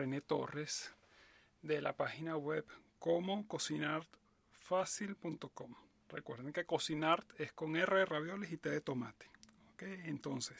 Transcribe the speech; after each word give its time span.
René 0.00 0.20
Torres 0.22 0.94
de 1.60 1.82
la 1.82 1.94
página 1.94 2.34
web 2.34 2.64
como 2.98 3.46
cocinarfacil.com. 3.46 5.74
Recuerden 6.08 6.54
que 6.54 6.64
cocinar 6.64 7.26
es 7.36 7.52
con 7.52 7.76
R 7.76 7.98
de 7.98 8.06
ravioles 8.06 8.50
y 8.50 8.56
T 8.56 8.70
de 8.70 8.80
tomate. 8.80 9.28
Entonces, 9.78 10.56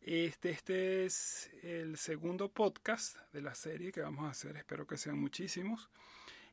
este, 0.00 0.48
este 0.48 1.04
es 1.04 1.50
el 1.62 1.98
segundo 1.98 2.48
podcast 2.48 3.18
de 3.34 3.42
la 3.42 3.54
serie 3.54 3.92
que 3.92 4.00
vamos 4.00 4.24
a 4.24 4.30
hacer. 4.30 4.56
Espero 4.56 4.86
que 4.86 4.96
sean 4.96 5.18
muchísimos. 5.18 5.90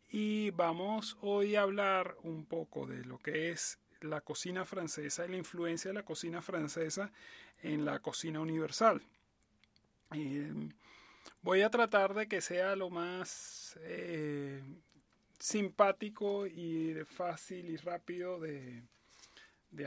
Y 0.09 0.49
vamos 0.49 1.17
hoy 1.21 1.55
a 1.55 1.61
hablar 1.61 2.17
un 2.23 2.45
poco 2.45 2.87
de 2.87 3.05
lo 3.05 3.19
que 3.19 3.51
es 3.51 3.79
la 4.01 4.19
cocina 4.19 4.65
francesa 4.65 5.25
y 5.25 5.29
la 5.29 5.37
influencia 5.37 5.91
de 5.91 5.95
la 5.95 6.03
cocina 6.03 6.41
francesa 6.41 7.13
en 7.63 7.85
la 7.85 7.99
cocina 7.99 8.41
universal. 8.41 9.01
Eh, 10.11 10.51
voy 11.41 11.61
a 11.61 11.69
tratar 11.69 12.13
de 12.13 12.27
que 12.27 12.41
sea 12.41 12.75
lo 12.75 12.89
más 12.89 13.77
eh, 13.81 14.61
simpático 15.39 16.47
y 16.47 16.95
fácil 17.05 17.69
y 17.69 17.77
rápido 17.77 18.39
de, 18.39 18.83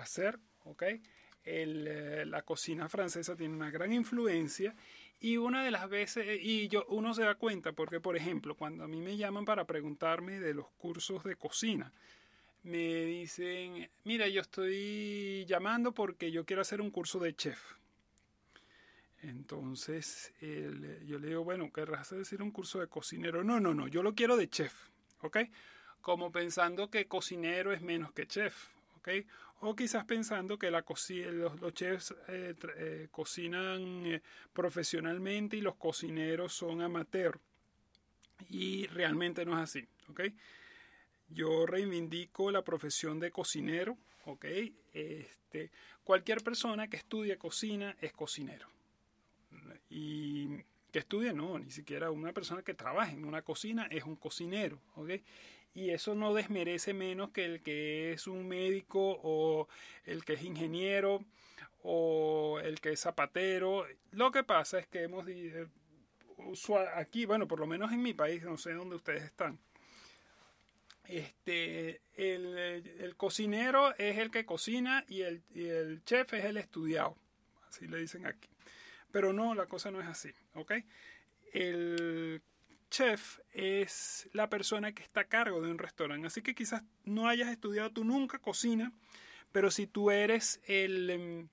hacer, 0.01 0.38
¿ok? 0.64 0.84
Eh, 1.45 2.24
la 2.27 2.42
cocina 2.42 2.88
francesa 2.88 3.34
tiene 3.34 3.55
una 3.55 3.70
gran 3.70 3.92
influencia 3.92 4.74
y 5.20 5.37
una 5.37 5.64
de 5.64 5.70
las 5.70 5.88
veces, 5.88 6.38
y 6.41 6.69
yo, 6.69 6.84
uno 6.88 7.12
se 7.14 7.23
da 7.23 7.34
cuenta, 7.34 7.73
porque 7.73 8.00
por 8.00 8.16
ejemplo, 8.16 8.55
cuando 8.55 8.84
a 8.84 8.89
mí 8.89 9.00
me 9.00 9.16
llaman 9.16 9.45
para 9.45 9.64
preguntarme 9.64 10.39
de 10.39 10.55
los 10.55 10.69
cursos 10.77 11.25
de 11.25 11.34
cocina, 11.36 11.92
me 12.62 13.05
dicen, 13.05 13.91
mira, 14.05 14.28
yo 14.28 14.41
estoy 14.41 15.45
llamando 15.47 15.92
porque 15.92 16.30
yo 16.30 16.45
quiero 16.45 16.62
hacer 16.62 16.80
un 16.80 16.91
curso 16.91 17.19
de 17.19 17.34
chef. 17.34 17.58
Entonces 19.22 20.33
yo 20.41 21.19
le 21.19 21.28
digo, 21.28 21.44
bueno, 21.44 21.72
¿querrás 21.72 22.11
decir 22.11 22.42
un 22.42 22.52
curso 22.52 22.80
de 22.80 22.86
cocinero? 22.86 23.42
No, 23.42 23.58
no, 23.58 23.74
no, 23.74 23.88
yo 23.88 24.02
lo 24.02 24.14
quiero 24.14 24.36
de 24.36 24.48
chef, 24.48 24.72
¿ok? 25.22 25.38
Como 26.00 26.30
pensando 26.30 26.88
que 26.88 27.08
cocinero 27.08 27.72
es 27.72 27.83
menos 27.83 28.12
que 28.12 28.27
chef, 28.27 28.69
¿ok? 28.98 29.08
O 29.61 29.74
quizás 29.74 30.05
pensando 30.05 30.56
que 30.56 30.70
la 30.70 30.84
los, 30.86 31.74
chefs 31.74 32.14
eh, 32.28 32.55
eh, 32.77 33.08
cocinan 33.11 34.06
eh, 34.06 34.22
profesionalmente 34.52 35.56
y 35.56 35.62
los 35.62 35.74
cocineros 35.74 36.52
son 36.52 36.80
amateur. 36.80 37.41
Y 38.50 38.86
realmente 38.86 39.44
no 39.44 39.55
es 39.55 39.64
así, 39.64 39.89
¿ok? 40.11 40.20
Yo 41.28 41.66
reivindico 41.66 42.52
la 42.52 42.62
profesión 42.62 43.19
de 43.19 43.33
cocinero, 43.33 43.98
¿ok? 44.27 44.44
Este, 44.92 45.72
cualquier 46.05 46.41
persona 46.44 46.86
que 46.89 46.98
estudie 46.98 47.36
cocina 47.36 47.96
es 48.00 48.12
cocinero 48.12 48.78
y 49.89 50.48
que 50.92 51.00
estudie, 51.00 51.33
no, 51.33 51.58
ni 51.58 51.70
siquiera 51.70 52.11
una 52.11 52.33
persona 52.33 52.62
que 52.62 52.75
trabaje 52.75 53.14
en 53.14 53.25
una 53.25 53.42
cocina 53.42 53.86
es 53.91 54.05
un 54.05 54.17
cocinero, 54.17 54.80
¿ok? 54.97 55.11
Y 55.75 55.91
eso 55.91 56.14
no 56.14 56.34
desmerece 56.34 56.95
menos 56.95 57.30
que 57.30 57.45
el 57.45 57.62
que 57.62 58.12
es 58.12 58.27
un 58.27 58.48
médico 58.48 59.20
o 59.22 59.69
el 60.05 60.25
que 60.25 60.34
es 60.34 60.42
ingeniero 60.42 61.25
o 61.83 62.58
el 62.62 62.80
que 62.80 62.92
es 62.92 63.00
zapatero. 63.00 63.86
Lo 64.12 64.33
que 64.33 64.42
pasa 64.42 64.78
es 64.78 64.86
que 64.89 65.03
hemos 65.03 65.27
aquí, 66.95 67.27
bueno, 67.27 67.47
por 67.47 67.61
lo 67.61 67.67
menos 67.67 67.92
en 67.92 68.02
mi 68.02 68.14
país, 68.14 68.42
no 68.42 68.56
sé 68.56 68.73
dónde 68.73 68.97
ustedes 68.97 69.23
están. 69.23 69.58
Este, 71.05 72.02
el, 72.17 73.14
cocinero 73.17 73.95
es 73.97 74.19
el 74.19 74.30
que 74.30 74.45
cocina 74.45 75.05
y 75.08 75.23
el, 75.23 75.42
y 75.55 75.67
el 75.67 76.05
chef 76.05 76.34
es 76.34 76.45
el 76.45 76.56
estudiado. 76.56 77.17
Así 77.69 77.86
le 77.86 77.98
dicen 77.98 78.27
aquí. 78.27 78.48
Pero 79.11 79.33
no, 79.33 79.55
la 79.55 79.67
cosa 79.67 79.91
no 79.91 80.01
es 80.01 80.07
así, 80.07 80.30
¿ok? 80.55 80.73
El 81.52 82.42
chef 82.91 83.39
es 83.52 84.29
la 84.33 84.48
persona 84.48 84.92
que 84.92 85.02
está 85.02 85.20
a 85.20 85.29
cargo 85.29 85.61
de 85.61 85.70
un 85.70 85.79
restaurante, 85.79 86.27
así 86.27 86.42
que 86.42 86.55
quizás 86.55 86.83
no 87.05 87.29
hayas 87.29 87.48
estudiado 87.48 87.91
tú 87.91 88.05
nunca 88.05 88.39
cocina, 88.39 88.92
pero 89.52 89.70
si 89.70 89.86
tú 89.86 90.11
eres 90.11 90.61
el 90.67 91.11
em, 91.11 91.48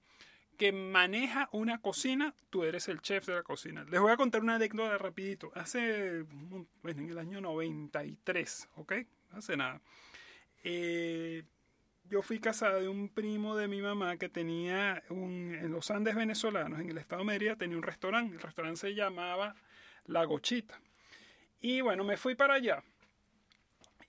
que 0.57 0.71
maneja 0.71 1.49
una 1.51 1.81
cocina, 1.81 2.33
tú 2.49 2.63
eres 2.63 2.87
el 2.87 3.01
chef 3.01 3.25
de 3.27 3.35
la 3.35 3.43
cocina. 3.43 3.83
Les 3.85 3.99
voy 3.99 4.11
a 4.11 4.17
contar 4.17 4.41
una 4.41 4.55
anécdota 4.55 4.97
rapidito. 4.97 5.51
Hace, 5.55 6.23
bueno, 6.23 7.01
en 7.01 7.09
el 7.09 7.17
año 7.17 7.41
93, 7.41 8.69
¿ok? 8.75 8.93
Hace 9.31 9.57
nada. 9.57 9.81
Eh, 10.63 11.43
yo 12.09 12.21
fui 12.21 12.39
casada 12.39 12.79
de 12.79 12.87
un 12.87 13.09
primo 13.09 13.55
de 13.55 13.67
mi 13.67 13.81
mamá 13.81 14.17
que 14.17 14.29
tenía 14.29 15.03
un, 15.09 15.55
en 15.55 15.71
los 15.71 15.89
Andes 15.91 16.15
venezolanos, 16.15 16.79
en 16.79 16.89
el 16.89 16.97
estado 16.97 17.21
de 17.21 17.27
Mérida, 17.27 17.55
tenía 17.55 17.77
un 17.77 17.83
restaurante. 17.83 18.35
El 18.35 18.41
restaurante 18.41 18.79
se 18.79 18.95
llamaba 18.95 19.55
La 20.05 20.23
Gochita. 20.25 20.79
Y 21.61 21.81
bueno, 21.81 22.03
me 22.03 22.17
fui 22.17 22.35
para 22.35 22.55
allá. 22.55 22.83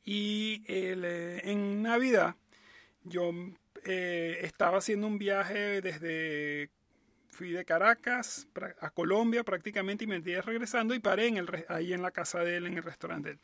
Y 0.05 0.63
eh, 0.67 1.41
en 1.45 1.83
Navidad 1.83 2.37
yo 3.03 3.33
eh, 3.85 4.39
estaba 4.43 4.79
haciendo 4.79 5.07
un 5.07 5.19
viaje 5.19 5.81
desde 5.81 6.71
fui 7.31 7.53
de 7.53 7.65
Caracas 7.65 8.49
a 8.81 8.91
Colombia 8.91 9.45
prácticamente 9.45 10.05
y 10.05 10.07
me 10.07 10.17
iba 10.17 10.41
regresando 10.41 10.95
y 10.95 11.01
paré 11.01 11.29
en 11.29 11.47
ahí 11.69 11.93
en 11.93 12.03
la 12.03 12.11
casa 12.11 12.41
de 12.41 12.57
él, 12.57 12.67
en 12.67 12.79
el 12.79 12.83
restaurante 12.83 13.29
de 13.29 13.35
él. 13.35 13.41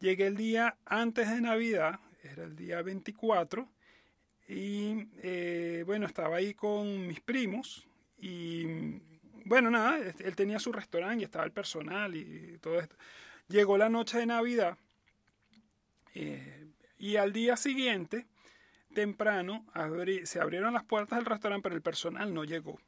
Llegué 0.00 0.26
el 0.26 0.36
día 0.36 0.76
antes 0.84 1.30
de 1.30 1.40
Navidad, 1.40 2.00
era 2.28 2.44
el 2.44 2.56
día 2.56 2.82
24, 2.82 3.68
y 4.48 5.08
eh, 5.22 5.82
bueno, 5.86 6.06
estaba 6.06 6.36
ahí 6.36 6.54
con 6.54 7.06
mis 7.06 7.20
primos 7.20 7.86
y 8.18 8.66
bueno, 9.46 9.70
nada, 9.70 9.98
él 9.98 10.36
tenía 10.36 10.58
su 10.58 10.72
restaurante 10.72 11.22
y 11.22 11.24
estaba 11.24 11.44
el 11.44 11.52
personal 11.52 12.14
y 12.14 12.58
todo 12.58 12.78
esto. 12.80 12.96
Llegó 13.48 13.76
la 13.76 13.88
noche 13.88 14.18
de 14.18 14.26
Navidad 14.26 14.78
eh, 16.14 16.66
y 16.98 17.16
al 17.16 17.32
día 17.32 17.56
siguiente, 17.56 18.26
temprano, 18.94 19.66
se 20.24 20.40
abrieron 20.40 20.72
las 20.72 20.84
puertas 20.84 21.18
del 21.18 21.26
restaurante, 21.26 21.62
pero 21.62 21.74
el 21.74 21.82
personal 21.82 22.32
no 22.32 22.44
llegó. 22.44 22.80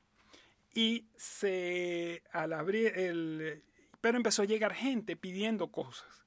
Y 0.73 1.07
se, 1.17 2.23
al 2.33 2.53
abrir 2.53 2.93
el, 2.99 3.63
pero 4.01 4.17
empezó 4.17 4.43
a 4.43 4.47
llegar 4.47 4.75
gente 4.75 5.17
pidiendo 5.17 5.69
cosas. 5.69 6.25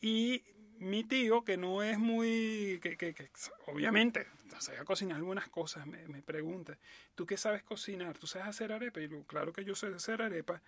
Y 0.00 0.44
mi 0.82 1.04
tío, 1.04 1.44
que 1.44 1.56
no 1.56 1.82
es 1.82 1.98
muy, 1.98 2.80
que, 2.82 2.96
que, 2.96 3.14
que 3.14 3.30
obviamente 3.66 4.26
cocinar 4.84 5.16
algunas 5.16 5.48
cosas, 5.48 5.86
me, 5.86 6.22
pregunta, 6.22 6.76
¿tú 7.14 7.26
qué 7.26 7.36
sabes 7.36 7.62
cocinar? 7.62 8.18
¿Tú 8.18 8.26
sabes 8.26 8.48
hacer 8.48 8.72
arepa? 8.72 9.00
Y 9.00 9.08
digo, 9.08 9.24
claro 9.26 9.52
que 9.52 9.64
yo 9.64 9.74
sé 9.74 9.88
hacer 9.88 10.22
arepa, 10.22 10.62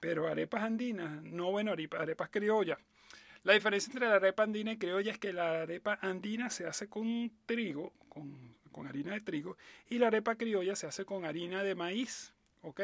pero 0.00 0.28
arepas 0.28 0.62
andinas, 0.62 1.22
no 1.22 1.50
bueno, 1.50 1.72
arepas, 1.72 2.00
arepas 2.00 2.28
criollas. 2.30 2.78
La 3.44 3.54
diferencia 3.54 3.90
entre 3.92 4.08
la 4.08 4.16
arepa 4.16 4.42
andina 4.42 4.72
y 4.72 4.78
criolla 4.78 5.12
es 5.12 5.18
que 5.18 5.32
la 5.32 5.62
arepa 5.62 5.98
andina 6.02 6.50
se 6.50 6.66
hace 6.66 6.88
con 6.88 7.30
trigo, 7.46 7.92
con, 8.08 8.56
con 8.72 8.86
harina 8.86 9.12
de 9.12 9.20
trigo, 9.20 9.56
y 9.88 9.98
la 9.98 10.08
arepa 10.08 10.34
criolla 10.34 10.74
se 10.76 10.86
hace 10.86 11.04
con 11.04 11.24
harina 11.24 11.62
de 11.62 11.74
maíz, 11.74 12.32
¿ok? 12.62 12.80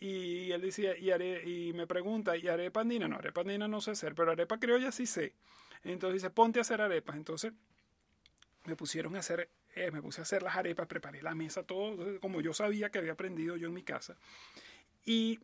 Y 0.00 0.50
él 0.50 0.60
decía, 0.60 0.96
y, 0.96 1.10
y 1.10 1.72
me 1.72 1.86
pregunta, 1.86 2.36
¿y 2.36 2.48
arepa 2.48 2.80
andina? 2.80 3.08
No, 3.08 3.16
arepa 3.16 3.40
andina 3.40 3.68
no 3.68 3.80
sé 3.80 3.92
hacer, 3.92 4.14
pero 4.14 4.32
arepa 4.32 4.58
criolla 4.58 4.92
sí 4.92 5.06
sé. 5.06 5.32
Entonces 5.84 6.22
dice, 6.22 6.30
ponte 6.30 6.58
a 6.58 6.62
hacer 6.62 6.80
arepas. 6.80 7.16
Entonces 7.16 7.52
me 8.64 8.76
pusieron 8.76 9.16
a 9.16 9.20
hacer, 9.20 9.48
eh, 9.74 9.90
me 9.90 10.02
puse 10.02 10.20
a 10.20 10.22
hacer 10.22 10.42
las 10.42 10.56
arepas, 10.56 10.86
preparé 10.86 11.22
la 11.22 11.34
mesa, 11.34 11.64
todo 11.64 12.20
como 12.20 12.40
yo 12.40 12.54
sabía 12.54 12.90
que 12.90 12.98
había 12.98 13.12
aprendido 13.12 13.56
yo 13.56 13.68
en 13.68 13.74
mi 13.74 13.82
casa. 13.82 14.16
Y 15.04 15.40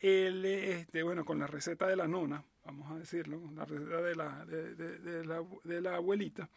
él, 0.00 0.44
este, 0.44 1.02
bueno, 1.02 1.24
con 1.24 1.38
la 1.38 1.46
receta 1.46 1.86
de 1.86 1.96
la 1.96 2.08
nona, 2.08 2.44
vamos 2.64 2.90
a 2.90 2.98
decirlo, 2.98 3.40
la 3.54 3.64
receta 3.64 4.00
de 4.00 4.14
la, 4.14 4.44
de, 4.46 4.74
de, 4.74 5.24
la, 5.24 5.44
de 5.64 5.80
la, 5.80 5.96
abuelita. 5.96 6.48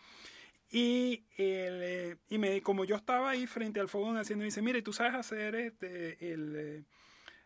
Y, 0.72 1.26
él, 1.38 1.79
eh, 1.84 2.17
y 2.29 2.38
me, 2.38 2.61
como 2.61 2.85
yo 2.85 2.96
estaba 2.96 3.29
ahí 3.29 3.46
frente 3.46 3.79
al 3.79 3.88
fogón 3.88 4.17
haciendo, 4.17 4.41
me 4.41 4.46
dice, 4.46 4.61
mire, 4.61 4.81
tú 4.81 4.93
sabes 4.93 5.14
hacer 5.14 5.55
este, 5.55 6.34
el, 6.34 6.55
eh, 6.55 6.84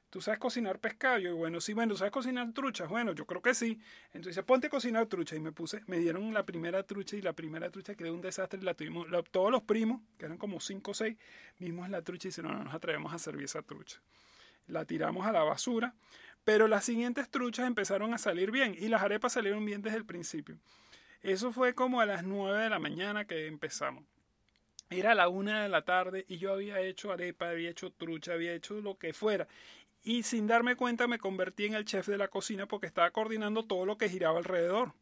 ¿Tú 0.09 0.21
sabes 0.21 0.39
cocinar 0.39 0.79
pescado? 0.79 1.19
Yo, 1.19 1.35
bueno, 1.35 1.61
sí, 1.61 1.73
bueno, 1.73 1.95
¿sabes 1.95 2.11
cocinar 2.11 2.51
truchas? 2.53 2.89
Bueno, 2.89 3.13
yo 3.13 3.25
creo 3.25 3.43
que 3.43 3.53
sí. 3.53 3.79
Entonces, 4.11 4.43
ponte 4.43 4.67
a 4.67 4.69
cocinar 4.71 5.05
trucha. 5.05 5.35
Y 5.35 5.39
me 5.39 5.51
puse, 5.51 5.83
me 5.85 5.99
dieron 5.99 6.33
la 6.33 6.45
primera 6.45 6.81
trucha 6.83 7.15
y 7.15 7.21
la 7.21 7.33
primera 7.33 7.69
trucha 7.69 7.93
quedó 7.93 8.13
un 8.13 8.21
desastre. 8.21 8.61
La 8.63 8.73
tuvimos, 8.73 9.07
todos 9.29 9.51
los 9.51 9.61
primos, 9.61 10.01
que 10.17 10.25
eran 10.25 10.37
como 10.37 10.59
cinco 10.59 10.91
o 10.91 10.93
seis, 10.95 11.15
vimos 11.59 11.89
la 11.89 12.01
trucha 12.01 12.27
y 12.27 12.29
dicen, 12.29 12.45
no, 12.45 12.53
no 12.53 12.63
nos 12.63 12.73
atrevemos 12.73 13.13
a 13.13 13.19
servir 13.19 13.45
esa 13.45 13.61
trucha. 13.61 13.99
La 14.65 14.85
tiramos 14.85 15.27
a 15.27 15.31
la 15.31 15.43
basura. 15.43 15.93
Pero 16.43 16.67
las 16.67 16.85
siguientes 16.85 17.29
truchas 17.29 17.67
empezaron 17.67 18.11
a 18.13 18.17
salir 18.17 18.49
bien 18.49 18.75
y 18.79 18.87
las 18.87 19.03
arepas 19.03 19.33
salieron 19.33 19.63
bien 19.63 19.83
desde 19.83 19.97
el 19.97 20.05
principio. 20.05 20.57
Eso 21.21 21.51
fue 21.51 21.75
como 21.75 22.01
a 22.01 22.07
las 22.07 22.23
nueve 22.23 22.63
de 22.63 22.69
la 22.69 22.79
mañana 22.79 23.25
que 23.25 23.45
empezamos. 23.45 24.03
Era 24.89 25.13
la 25.13 25.27
una 25.27 25.61
de 25.61 25.69
la 25.69 25.83
tarde 25.83 26.25
y 26.27 26.37
yo 26.37 26.51
había 26.51 26.79
hecho 26.79 27.11
arepa, 27.11 27.49
había 27.49 27.69
hecho 27.69 27.91
trucha, 27.91 28.33
había 28.33 28.53
hecho 28.53 28.81
lo 28.81 28.97
que 28.97 29.13
fuera 29.13 29.47
y 30.03 30.23
sin 30.23 30.47
darme 30.47 30.75
cuenta 30.75 31.07
me 31.07 31.19
convertí 31.19 31.65
en 31.65 31.73
el 31.73 31.85
chef 31.85 32.07
de 32.07 32.17
la 32.17 32.29
cocina 32.29 32.67
porque 32.67 32.87
estaba 32.87 33.11
coordinando 33.11 33.65
todo 33.65 33.85
lo 33.85 33.97
que 33.97 34.09
giraba 34.09 34.37
alrededor. 34.37 34.93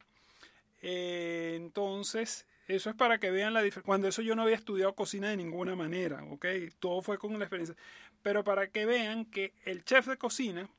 Eh, 0.82 1.54
entonces, 1.56 2.46
eso 2.68 2.90
es 2.90 2.96
para 2.96 3.20
que 3.20 3.32
vean 3.32 3.54
la 3.54 3.62
diferencia. 3.62 3.86
Cuando 3.86 4.08
eso 4.08 4.22
yo 4.22 4.36
no 4.36 4.44
había 4.44 4.56
estudiado 4.56 4.94
cocina 4.94 5.30
de 5.30 5.38
ninguna 5.38 5.76
manera, 5.76 6.24
¿ok? 6.26 6.46
Todo 6.80 7.02
fue 7.02 7.18
con 7.18 7.38
la 7.38 7.46
experiencia. 7.46 7.76
Pero 8.22 8.44
para 8.44 8.70
que 8.70 8.86
vean 8.86 9.26
que 9.26 9.54
el 9.64 9.84
chef 9.86 10.08
de 10.08 10.18
cocina 10.18 10.70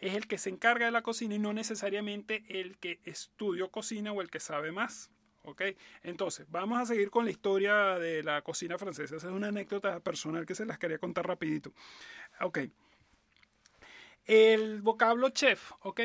es 0.00 0.14
el 0.14 0.26
que 0.26 0.38
se 0.38 0.50
encarga 0.50 0.86
de 0.86 0.92
la 0.92 1.02
cocina 1.02 1.34
y 1.34 1.38
no 1.38 1.52
necesariamente 1.52 2.44
el 2.48 2.78
que 2.78 3.00
estudió 3.04 3.70
cocina 3.70 4.12
o 4.12 4.22
el 4.22 4.30
que 4.30 4.40
sabe 4.40 4.72
más. 4.72 5.10
¿Ok? 5.42 5.62
Entonces, 6.02 6.46
vamos 6.50 6.78
a 6.78 6.86
seguir 6.86 7.10
con 7.10 7.24
la 7.24 7.30
historia 7.30 7.98
de 7.98 8.22
la 8.22 8.42
cocina 8.42 8.76
francesa. 8.76 9.16
Esa 9.16 9.28
es 9.28 9.32
una 9.32 9.48
anécdota 9.48 9.98
personal 10.00 10.44
que 10.44 10.54
se 10.54 10.66
las 10.66 10.78
quería 10.78 10.98
contar 10.98 11.26
rapidito. 11.26 11.72
Ok. 12.40 12.58
El 14.28 14.82
vocablo 14.82 15.30
chef, 15.30 15.72
¿ok? 15.80 16.02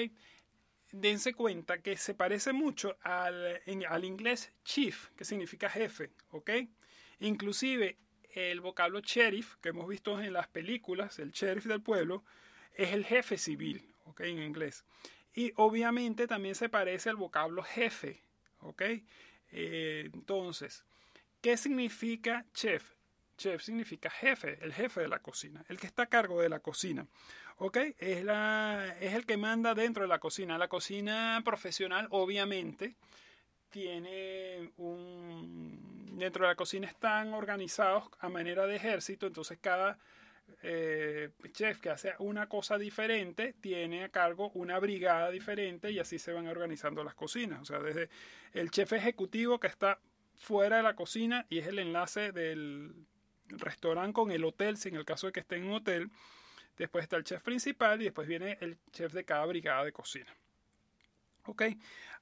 Dense 0.93 1.33
cuenta 1.33 1.81
que 1.81 1.97
se 1.97 2.13
parece 2.13 2.53
mucho 2.53 2.97
al, 3.01 3.61
al 3.89 4.05
inglés 4.05 4.53
chief, 4.63 5.09
que 5.17 5.25
significa 5.25 5.69
jefe, 5.69 6.09
¿ok? 6.29 6.51
Inclusive 7.19 7.97
el 8.33 8.61
vocablo 8.61 9.01
sheriff, 9.01 9.57
que 9.57 9.69
hemos 9.69 9.89
visto 9.89 10.21
en 10.21 10.31
las 10.31 10.47
películas, 10.47 11.19
el 11.19 11.31
sheriff 11.31 11.65
del 11.65 11.81
pueblo, 11.81 12.23
es 12.75 12.93
el 12.93 13.03
jefe 13.03 13.37
civil, 13.37 13.93
¿ok? 14.05 14.21
En 14.21 14.41
inglés. 14.41 14.85
Y 15.33 15.51
obviamente 15.57 16.25
también 16.25 16.55
se 16.55 16.69
parece 16.69 17.09
al 17.09 17.17
vocablo 17.17 17.61
jefe, 17.61 18.23
¿ok? 18.59 18.83
Eh, 19.51 20.09
entonces, 20.13 20.85
¿qué 21.41 21.57
significa 21.57 22.45
chef? 22.53 22.89
Chef 23.43 23.61
significa 23.61 24.09
jefe, 24.09 24.57
el 24.61 24.71
jefe 24.71 25.01
de 25.01 25.09
la 25.09 25.19
cocina, 25.19 25.65
el 25.67 25.77
que 25.77 25.85
está 25.85 26.03
a 26.03 26.05
cargo 26.05 26.41
de 26.41 26.47
la 26.47 26.61
cocina. 26.61 27.05
¿Ok? 27.57 27.77
Es, 27.97 28.23
la, 28.23 28.95
es 29.01 29.13
el 29.15 29.25
que 29.25 29.35
manda 29.35 29.75
dentro 29.75 30.03
de 30.03 30.07
la 30.07 30.19
cocina. 30.19 30.57
La 30.57 30.69
cocina 30.69 31.41
profesional, 31.43 32.07
obviamente, 32.11 32.95
tiene 33.69 34.71
un... 34.77 36.17
Dentro 36.17 36.45
de 36.45 36.51
la 36.51 36.55
cocina 36.55 36.87
están 36.87 37.33
organizados 37.33 38.05
a 38.19 38.29
manera 38.29 38.65
de 38.65 38.77
ejército, 38.77 39.27
entonces 39.27 39.57
cada 39.59 39.99
eh, 40.61 41.31
chef 41.51 41.81
que 41.81 41.89
hace 41.89 42.13
una 42.19 42.47
cosa 42.47 42.77
diferente 42.77 43.55
tiene 43.59 44.05
a 44.05 44.09
cargo 44.09 44.51
una 44.53 44.79
brigada 44.79 45.31
diferente 45.31 45.91
y 45.91 45.99
así 45.99 46.17
se 46.17 46.31
van 46.31 46.47
organizando 46.47 47.03
las 47.03 47.15
cocinas. 47.15 47.61
O 47.61 47.65
sea, 47.65 47.79
desde 47.79 48.07
el 48.53 48.71
chef 48.71 48.93
ejecutivo 48.93 49.59
que 49.59 49.67
está 49.67 49.99
fuera 50.33 50.77
de 50.77 50.83
la 50.83 50.95
cocina 50.95 51.45
y 51.49 51.57
es 51.57 51.67
el 51.67 51.79
enlace 51.79 52.31
del 52.31 53.05
restaurante 53.47 54.13
con 54.13 54.31
el 54.31 54.43
hotel, 54.43 54.77
si 54.77 54.89
en 54.89 54.95
el 54.95 55.05
caso 55.05 55.27
de 55.27 55.33
que 55.33 55.39
esté 55.41 55.57
en 55.57 55.65
un 55.65 55.73
hotel. 55.73 56.09
Después 56.77 57.03
está 57.03 57.17
el 57.17 57.23
chef 57.23 57.43
principal 57.43 58.01
y 58.01 58.05
después 58.05 58.27
viene 58.27 58.57
el 58.61 58.77
chef 58.91 59.13
de 59.13 59.23
cada 59.23 59.45
brigada 59.45 59.83
de 59.83 59.91
cocina. 59.91 60.33
¿Ok? 61.45 61.63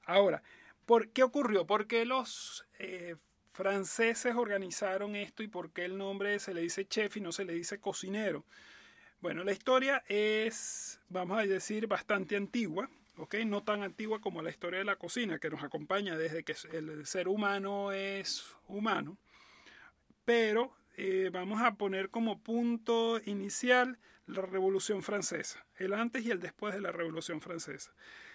Ahora, 0.04 0.42
¿por 0.84 1.08
qué 1.10 1.22
ocurrió? 1.22 1.66
¿Por 1.66 1.86
qué 1.86 2.04
los 2.04 2.66
eh, 2.78 3.16
franceses 3.52 4.34
organizaron 4.34 5.14
esto 5.14 5.42
y 5.42 5.48
por 5.48 5.72
qué 5.72 5.84
el 5.84 5.98
nombre 5.98 6.38
se 6.38 6.54
le 6.54 6.62
dice 6.62 6.86
chef 6.86 7.16
y 7.16 7.20
no 7.20 7.32
se 7.32 7.44
le 7.44 7.52
dice 7.52 7.78
cocinero. 7.78 8.44
Bueno, 9.20 9.44
la 9.44 9.52
historia 9.52 10.02
es, 10.08 11.00
vamos 11.08 11.38
a 11.38 11.42
decir, 11.42 11.86
bastante 11.86 12.34
antigua, 12.34 12.90
¿ok? 13.16 13.36
No 13.46 13.62
tan 13.62 13.82
antigua 13.82 14.20
como 14.20 14.42
la 14.42 14.50
historia 14.50 14.80
de 14.80 14.84
la 14.84 14.96
cocina, 14.96 15.38
que 15.38 15.50
nos 15.50 15.62
acompaña 15.62 16.16
desde 16.16 16.42
que 16.42 16.56
el 16.72 17.06
ser 17.06 17.28
humano 17.28 17.92
es 17.92 18.44
humano, 18.66 19.16
pero 20.24 20.74
eh, 20.96 21.30
vamos 21.32 21.62
a 21.62 21.74
poner 21.74 22.10
como 22.10 22.42
punto 22.42 23.20
inicial 23.24 23.98
la 24.26 24.42
Revolución 24.42 25.02
Francesa, 25.02 25.64
el 25.76 25.94
antes 25.94 26.24
y 26.24 26.30
el 26.30 26.40
después 26.40 26.74
de 26.74 26.80
la 26.80 26.92
Revolución 26.92 27.40
Francesa. 27.40 27.92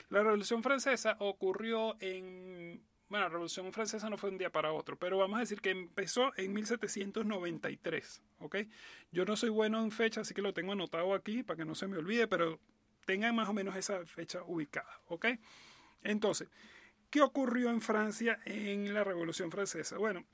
La 0.10 0.24
Revolución 0.24 0.64
Francesa 0.64 1.18
ocurrió 1.20 1.98
en 2.00 2.82
bueno, 3.10 3.26
la 3.26 3.30
Revolución 3.30 3.72
Francesa 3.72 4.10
no 4.10 4.18
fue 4.18 4.30
un 4.32 4.38
día 4.38 4.52
para 4.52 4.74
otro, 4.74 4.98
pero 4.98 5.18
vamos 5.18 5.38
a 5.38 5.40
decir 5.40 5.62
que 5.62 5.70
empezó 5.70 6.34
en 6.36 6.52
1793, 6.54 8.22
¿ok? 8.40 8.58
Yo 9.12 9.24
no 9.24 9.38
soy 9.38 9.50
bueno 9.50 9.82
en 9.82 9.92
fecha, 9.92 10.22
así 10.22 10.34
que 10.34 10.42
lo 10.42 10.54
tengo 10.54 10.74
anotado 10.74 11.14
aquí 11.14 11.42
para 11.42 11.58
que 11.58 11.66
no 11.66 11.74
se 11.74 11.88
me 11.88 11.98
olvide, 11.98 12.28
pero 12.28 12.60
tengan 13.06 13.34
más 13.34 13.48
o 13.48 13.54
menos 13.54 13.78
esa 13.78 14.06
fecha 14.06 14.44
ubicada, 14.44 15.00
¿ok? 15.08 15.28
Entonces, 16.04 16.50
¿qué 17.10 17.22
ocurrió 17.22 17.70
en 17.70 17.80
Francia 17.80 18.40
en 18.44 18.94
la 18.94 19.06
Revolución 19.06 19.52
Francesa? 19.52 19.98
Bueno, 19.98 20.26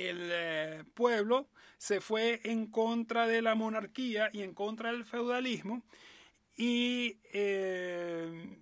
el 0.00 0.28
eh, 0.32 0.84
pueblo 0.94 1.48
se 1.78 2.00
fue 2.00 2.40
en 2.44 2.66
contra 2.66 3.26
de 3.26 3.42
la 3.42 3.54
monarquía 3.54 4.30
y 4.32 4.42
en 4.42 4.54
contra 4.54 4.92
del 4.92 5.04
feudalismo 5.04 5.82
y 6.56 7.18
eh, 7.32 8.58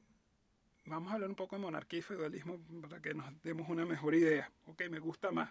vamos 0.87 1.11
a 1.11 1.15
hablar 1.15 1.31
un 1.31 1.37
poco 1.37 1.57
de 1.57 1.63
monarquía 1.63 2.01
y 2.01 2.03
feudalismo 2.03 2.59
para 2.83 3.01
que 3.01 3.15
nos 3.15 3.27
demos 3.43 3.69
una 3.69 3.87
mejor 3.87 4.15
idea. 4.15 4.51
Ok, 4.67 4.83
me 4.91 4.99
gusta 4.99 5.31
más. 5.31 5.51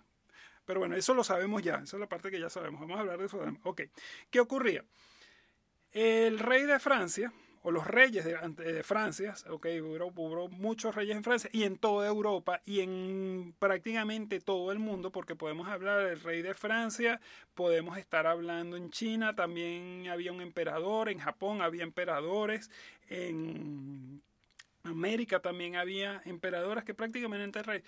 Pero 0.65 0.79
bueno, 0.79 0.95
eso 0.95 1.13
lo 1.13 1.23
sabemos 1.23 1.61
ya, 1.61 1.75
esa 1.75 1.97
es 1.97 1.99
la 1.99 2.07
parte 2.07 2.31
que 2.31 2.39
ya 2.39 2.49
sabemos. 2.49 2.81
Vamos 2.81 2.97
a 2.97 3.01
hablar 3.01 3.19
de 3.19 3.29
feudalismo. 3.29 3.59
Ok, 3.63 3.83
¿qué 4.29 4.39
ocurría? 4.39 4.83
El 5.91 6.39
rey 6.39 6.63
de 6.63 6.79
Francia, 6.79 7.31
o 7.63 7.71
los 7.71 7.87
reyes 7.87 8.25
de, 8.25 8.83
Francia, 8.83 9.33
ok, 9.49 9.67
hubo, 9.81 10.49
muchos 10.49 10.93
reyes 10.93 11.15
en 11.15 11.23
Francia 11.23 11.49
y 11.53 11.63
en 11.63 11.77
toda 11.77 12.07
Europa 12.07 12.61
y 12.65 12.81
en 12.81 13.55
prácticamente 13.57 14.41
todo 14.41 14.73
el 14.73 14.79
mundo, 14.79 15.11
porque 15.11 15.35
podemos 15.35 15.69
hablar 15.69 16.05
del 16.05 16.19
rey 16.19 16.41
de 16.41 16.53
Francia, 16.53 17.21
podemos 17.55 17.97
estar 17.97 18.27
hablando 18.27 18.75
en 18.75 18.89
China, 18.91 19.33
también 19.33 20.09
había 20.09 20.33
un 20.33 20.41
emperador, 20.41 21.07
en 21.07 21.19
Japón 21.19 21.61
había 21.61 21.83
emperadores, 21.83 22.69
en 23.07 24.21
América 24.83 25.39
también 25.39 25.77
había 25.77 26.21
emperadoras 26.25 26.83
que 26.83 26.93
prácticamente 26.93 27.63
rey, 27.63 27.81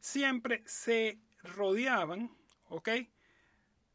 siempre 0.00 0.62
se 0.64 1.18
rodeaban, 1.42 2.30
¿ok? 2.70 2.88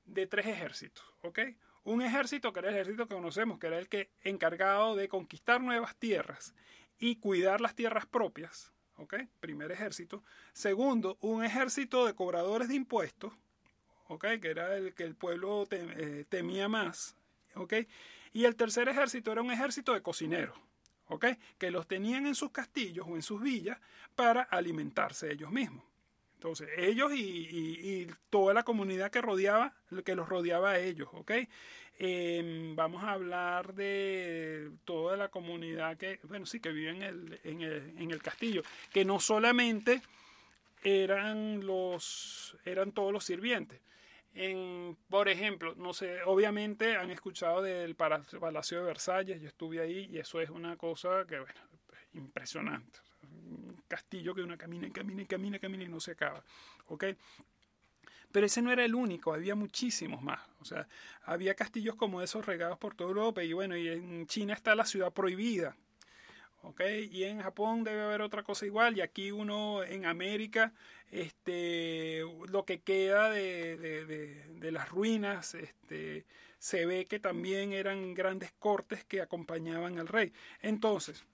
De 0.05 0.27
tres 0.27 0.45
ejércitos, 0.45 1.03
¿ok? 1.23 1.39
Un 1.83 2.01
ejército 2.01 2.53
que 2.53 2.59
era 2.59 2.69
el 2.69 2.75
ejército 2.75 3.07
que 3.07 3.15
conocemos, 3.15 3.59
que 3.59 3.67
era 3.67 3.77
el 3.77 3.89
que 3.89 4.09
encargado 4.23 4.95
de 4.95 5.09
conquistar 5.09 5.61
nuevas 5.61 5.95
tierras 5.97 6.53
y 6.97 7.17
cuidar 7.17 7.59
las 7.59 7.75
tierras 7.75 8.05
propias, 8.05 8.71
¿ok? 8.95 9.15
Primer 9.39 9.71
ejército. 9.71 10.23
Segundo, 10.53 11.17
un 11.19 11.43
ejército 11.43 12.05
de 12.05 12.13
cobradores 12.13 12.69
de 12.69 12.75
impuestos, 12.75 13.33
¿ok? 14.07 14.25
Que 14.41 14.49
era 14.49 14.77
el 14.77 14.93
que 14.93 15.03
el 15.03 15.15
pueblo 15.15 15.67
eh, 15.71 16.25
temía 16.29 16.69
más, 16.69 17.17
¿ok? 17.55 17.73
Y 18.31 18.45
el 18.45 18.55
tercer 18.55 18.87
ejército 18.87 19.31
era 19.31 19.41
un 19.41 19.51
ejército 19.51 19.93
de 19.93 20.01
cocineros, 20.01 20.57
que 21.57 21.69
los 21.69 21.87
tenían 21.87 22.25
en 22.25 22.33
sus 22.33 22.51
castillos 22.51 23.05
o 23.07 23.15
en 23.15 23.21
sus 23.21 23.41
villas 23.41 23.77
para 24.15 24.41
alimentarse 24.41 25.31
ellos 25.31 25.51
mismos. 25.51 25.83
Entonces, 26.43 26.67
ellos 26.75 27.13
y, 27.15 28.05
toda 28.29 28.53
la 28.53 28.63
comunidad 28.63 29.09
que 29.11 29.21
rodeaba, 29.21 29.73
que 30.03 30.13
los 30.13 30.27
rodeaba 30.27 30.71
a 30.71 30.79
ellos, 30.79 31.07
¿ok? 31.13 31.31
Em, 31.97 32.75
vamos 32.75 33.01
a 33.01 33.13
hablar 33.13 33.73
de 33.73 34.69
toda 34.83 35.15
la 35.15 35.29
comunidad 35.29 35.95
que, 35.95 36.19
bueno, 36.23 36.45
sí, 36.45 36.59
que 36.59 36.73
vive 36.73 36.89
en 36.89 37.01
el, 37.01 37.39
en 37.45 37.61
el, 37.61 37.93
en 37.97 38.11
el 38.11 38.21
castillo, 38.21 38.61
que 38.91 39.05
no 39.05 39.21
solamente 39.21 40.01
eran 40.83 41.65
los, 41.65 42.57
eran 42.65 42.91
todos 42.91 43.13
los 43.13 43.23
sirvientes, 43.23 43.79
en, 44.33 44.97
por 45.09 45.29
ejemplo, 45.29 45.75
no 45.77 45.93
sé, 45.93 46.23
obviamente 46.25 46.97
han 46.97 47.09
escuchado 47.09 47.61
del 47.61 47.95
Palacio 47.95 48.79
de 48.79 48.83
Versalles, 48.83 49.39
yo 49.39 49.47
estuve 49.47 49.79
ahí 49.79 50.09
y 50.11 50.17
eso 50.17 50.41
es 50.41 50.49
una 50.49 50.75
cosa 50.75 51.25
que, 51.25 51.39
bueno, 51.39 51.61
impresionante. 52.15 52.99
Castillo 53.87 54.33
que 54.35 54.41
uno 54.41 54.57
camina 54.57 54.87
y 54.87 54.91
camina 54.91 55.21
y 55.21 55.25
camina 55.25 55.57
y 55.57 55.59
camina 55.59 55.83
y 55.83 55.89
no 55.89 55.99
se 55.99 56.11
acaba. 56.11 56.43
¿Ok? 56.87 57.05
Pero 58.31 58.47
ese 58.47 58.61
no 58.63 58.71
era 58.71 58.83
el 58.83 58.95
único, 58.95 59.33
había 59.33 59.53
muchísimos 59.53 60.21
más. 60.23 60.41
O 60.59 60.65
sea, 60.65 60.87
había 61.23 61.53
castillos 61.53 61.95
como 61.95 62.21
esos 62.21 62.45
regados 62.45 62.79
por 62.79 62.95
toda 62.95 63.09
Europa 63.09 63.43
y 63.43 63.53
bueno, 63.53 63.77
y 63.77 63.87
en 63.87 64.25
China 64.25 64.53
está 64.53 64.75
la 64.75 64.85
ciudad 64.85 65.13
prohibida. 65.13 65.75
¿ok? 66.63 66.81
Y 67.11 67.23
en 67.25 67.41
Japón 67.41 67.83
debe 67.83 68.01
haber 68.01 68.21
otra 68.21 68.43
cosa 68.43 68.65
igual, 68.65 68.97
y 68.97 69.01
aquí 69.01 69.31
uno 69.31 69.83
en 69.83 70.05
América, 70.05 70.73
este, 71.11 72.23
lo 72.49 72.65
que 72.65 72.81
queda 72.81 73.29
de, 73.29 73.77
de, 73.77 74.71
las 74.71 74.89
ruinas, 74.89 75.53
este, 75.53 76.25
se 76.57 76.85
ve 76.85 77.05
que 77.05 77.19
también 77.19 77.73
eran 77.73 78.13
grandes 78.13 78.51
cortes 78.53 79.03
que 79.03 79.21
acompañaban 79.21 79.99
al 79.99 80.07
rey. 80.07 80.33
Entonces, 80.61 81.25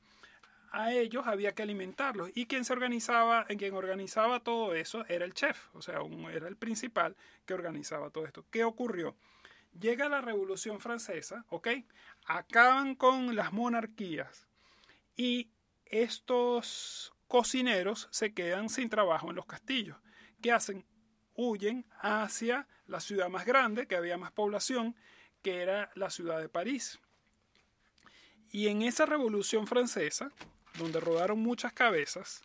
a 0.72 0.92
ellos 0.94 1.28
había 1.28 1.54
que 1.54 1.64
alimentarlos. 1.64 2.30
Y 2.36 2.46
quien 2.46 2.66
se 2.66 2.74
organizaba, 2.74 3.46
quien 3.46 3.74
organizaba 3.74 4.42
todo 4.42 4.74
eso 4.74 5.06
era 5.08 5.26
el 5.26 5.34
chef, 5.34 5.68
o 5.74 5.82
sea, 5.82 6.00
era 6.32 6.48
el 6.48 6.56
principal 6.56 7.16
que 7.46 7.54
organizaba 7.54 8.10
todo 8.10 8.26
esto. 8.26 8.46
¿Qué 8.50 8.64
ocurrió? 8.64 9.16
Llega 9.80 10.10
la 10.10 10.22
Revolución 10.22 10.80
Francesa, 10.80 11.46
¿ok? 11.50 11.70
Acaban 12.26 12.96
con 12.96 13.36
las 13.36 13.54
monarquías 13.54 14.48
y 15.16 15.50
estos 15.86 17.14
cocineros 17.28 18.08
se 18.12 18.34
quedan 18.34 18.70
sin 18.70 18.90
trabajo 18.90 19.30
en 19.30 19.36
los 19.36 19.46
castillos. 19.46 19.98
¿Qué 20.42 20.52
hacen? 20.52 20.86
Huyen 21.36 21.86
hacia 22.00 22.68
la 22.88 23.00
ciudad 23.00 23.30
más 23.30 23.46
grande, 23.46 23.88
que 23.88 23.96
había 23.96 24.18
más 24.18 24.32
población, 24.32 24.96
que 25.42 25.62
era 25.62 25.92
la 25.96 26.10
ciudad 26.10 26.40
de 26.40 26.50
París. 26.50 27.00
Y 28.52 28.68
en 28.68 28.82
esa 28.82 29.06
revolución 29.06 29.68
francesa, 29.68 30.32
donde 30.80 31.00
rodaron 31.00 31.40
muchas 31.40 31.74
cabezas, 31.74 32.42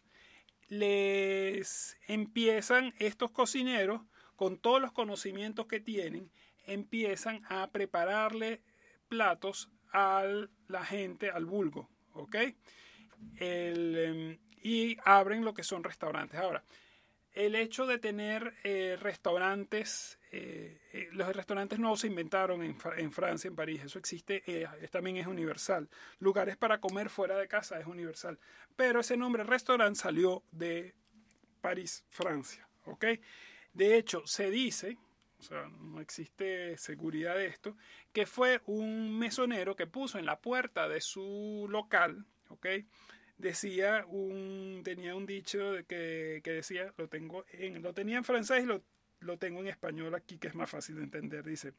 les 0.69 1.97
empiezan 2.07 2.95
estos 2.99 3.31
cocineros, 3.31 4.03
con 4.37 4.59
todos 4.59 4.81
los 4.81 4.93
conocimientos 4.93 5.67
que 5.67 5.81
tienen, 5.81 6.31
empiezan 6.67 7.43
a 7.49 7.69
prepararle 7.71 8.61
platos 9.09 9.71
a 9.93 10.25
la 10.67 10.85
gente, 10.85 11.31
al 11.31 11.47
vulgo, 11.47 11.89
¿ok? 12.15 12.37
Em, 13.37 14.39
y 14.63 14.97
abren 15.05 15.45
lo 15.45 15.55
que 15.55 15.63
son 15.63 15.85
restaurantes. 15.85 16.41
Ahora, 16.41 16.65
el 17.33 17.55
hecho 17.55 17.87
de 17.87 17.99
tener 17.99 18.55
eh, 18.65 18.97
restaurantes, 19.01 20.19
eh, 20.37 20.81
eh, 20.93 21.09
los 21.13 21.29
restaurantes 21.33 21.79
no 21.79 21.95
se 21.95 22.09
inventaron 22.09 22.61
en, 22.65 22.75
Francia, 23.13 23.47
en 23.47 23.55
París, 23.55 23.83
eso 23.85 24.01
existe, 24.01 24.43
también 24.91 25.17
es 25.17 25.29
universal. 25.29 25.89
Lugares 26.19 26.57
para 26.57 26.81
comer 26.81 27.09
fuera 27.09 27.39
de 27.39 27.47
casa 27.47 27.79
es 27.79 27.87
universal. 27.87 28.37
Pero 28.75 28.99
ese 28.99 29.17
nombre 29.17 29.45
restaurante 29.45 30.01
salió 30.01 30.43
de 30.51 30.93
París, 31.61 32.05
Francia, 32.11 32.69
¿ok? 32.87 33.05
De 33.73 33.97
hecho, 33.97 34.27
se 34.27 34.51
dice, 34.51 34.99
o 35.39 35.43
sea, 35.45 35.69
no 35.69 36.01
existe 36.01 36.77
seguridad 36.79 37.37
de 37.37 37.47
esto, 37.47 37.77
que 38.13 38.27
fue 38.27 38.61
un 38.67 39.17
mesonero 39.17 39.77
que 39.77 39.87
puso 39.87 40.19
en 40.19 40.27
la 40.27 40.41
puerta 40.41 40.89
de 40.89 41.01
su 41.01 41.69
local, 41.71 42.27
¿ok? 42.49 42.67
decía 43.37 44.05
un, 44.07 44.83
tenía 44.85 45.15
un 45.17 45.27
dicho 45.27 45.73
de 45.73 45.85
que, 45.85 46.41
que, 46.45 46.53
decía, 46.53 46.93
lo 46.97 47.09
tengo 47.09 47.45
en, 47.51 47.83
lo 47.83 47.93
tenía 47.93 48.17
en 48.17 48.25
francés 48.25 48.63
y 48.63 48.67
lo, 48.67 48.83
lo 49.25 49.39
tengo 49.39 49.61
en 49.61 49.69
español 49.69 50.15
aquí, 50.15 50.39
que 50.39 50.49
es 50.49 50.55
más 50.55 50.71
fácil 50.71 50.97
de 50.97 51.03
entender. 51.03 51.45
Dice, 51.45 51.75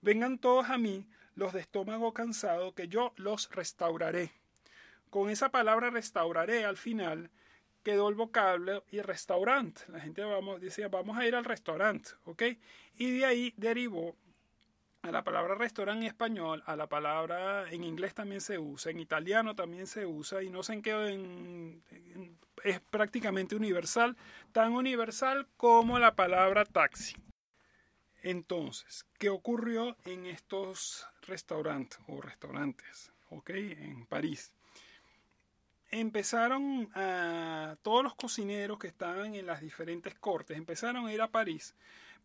vengan 0.00 0.38
todos 0.38 0.70
a 0.70 0.78
mí, 0.78 1.06
los 1.34 1.52
de 1.52 1.60
estómago 1.60 2.14
cansado, 2.14 2.74
que 2.74 2.88
yo 2.88 3.12
los 3.16 3.50
restauraré. 3.50 4.32
Con 5.10 5.30
esa 5.30 5.50
palabra 5.50 5.90
restauraré 5.90 6.64
al 6.64 6.76
final 6.76 7.30
quedó 7.82 8.08
el 8.08 8.14
vocablo 8.14 8.84
y 8.90 9.00
restaurante. 9.00 9.82
La 9.88 10.00
gente 10.00 10.22
vamos, 10.22 10.60
decía, 10.60 10.88
vamos 10.88 11.16
a 11.16 11.26
ir 11.26 11.34
al 11.34 11.44
restaurante, 11.44 12.10
¿ok? 12.24 12.42
Y 12.96 13.18
de 13.18 13.26
ahí 13.26 13.54
derivó 13.56 14.16
a 15.02 15.10
la 15.10 15.24
palabra 15.24 15.54
restaurante 15.54 16.04
en 16.04 16.08
español, 16.08 16.62
a 16.66 16.76
la 16.76 16.86
palabra 16.86 17.70
en 17.70 17.84
inglés 17.84 18.14
también 18.14 18.40
se 18.40 18.58
usa, 18.58 18.90
en 18.90 19.00
italiano 19.00 19.54
también 19.54 19.86
se 19.86 20.04
usa 20.06 20.42
y 20.42 20.50
no 20.50 20.62
sé 20.62 20.74
en 20.74 20.82
qué 20.82 21.80
es 22.64 22.80
prácticamente 22.80 23.56
universal, 23.56 24.16
tan 24.52 24.72
universal 24.72 25.46
como 25.56 25.98
la 25.98 26.14
palabra 26.14 26.64
taxi. 26.64 27.16
Entonces, 28.22 29.06
¿qué 29.18 29.30
ocurrió 29.30 29.96
en 30.04 30.26
estos 30.26 31.06
restaurantes 31.22 31.98
o 32.06 32.20
restaurantes, 32.20 33.10
ok, 33.30 33.50
en 33.50 34.04
París? 34.04 34.52
Empezaron 35.90 36.90
a 36.94 37.76
todos 37.82 38.04
los 38.04 38.14
cocineros 38.14 38.78
que 38.78 38.88
estaban 38.88 39.34
en 39.34 39.46
las 39.46 39.62
diferentes 39.62 40.14
cortes 40.14 40.56
empezaron 40.56 41.06
a 41.06 41.12
ir 41.12 41.22
a 41.22 41.28
París 41.28 41.74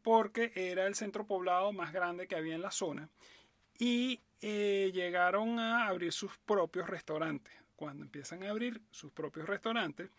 porque 0.06 0.52
era 0.54 0.86
el 0.86 0.94
centro 0.94 1.26
poblado 1.26 1.74
más 1.74 1.92
grande 1.92 2.28
que 2.28 2.36
había 2.36 2.54
en 2.54 2.62
la 2.62 2.70
zona 2.70 3.10
y 3.80 4.22
eh, 4.40 4.92
llegaron 4.94 5.58
a 5.58 5.88
abrir 5.88 6.14
sus 6.14 6.38
propios 6.38 6.88
restaurantes. 6.88 7.52
Cuando 7.76 8.04
empiezan 8.04 8.44
a 8.44 8.52
abrir 8.52 8.80
sus 8.92 9.12
propios 9.12 9.50
restaurantes, 9.50 10.12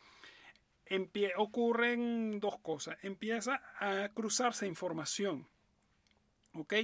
ocurren 1.36 2.40
dos 2.40 2.58
cosas. 2.58 2.98
Empieza 3.04 3.62
a 3.78 4.08
cruzarse 4.08 4.66
información, 4.66 5.46
¿ok? 6.54 6.74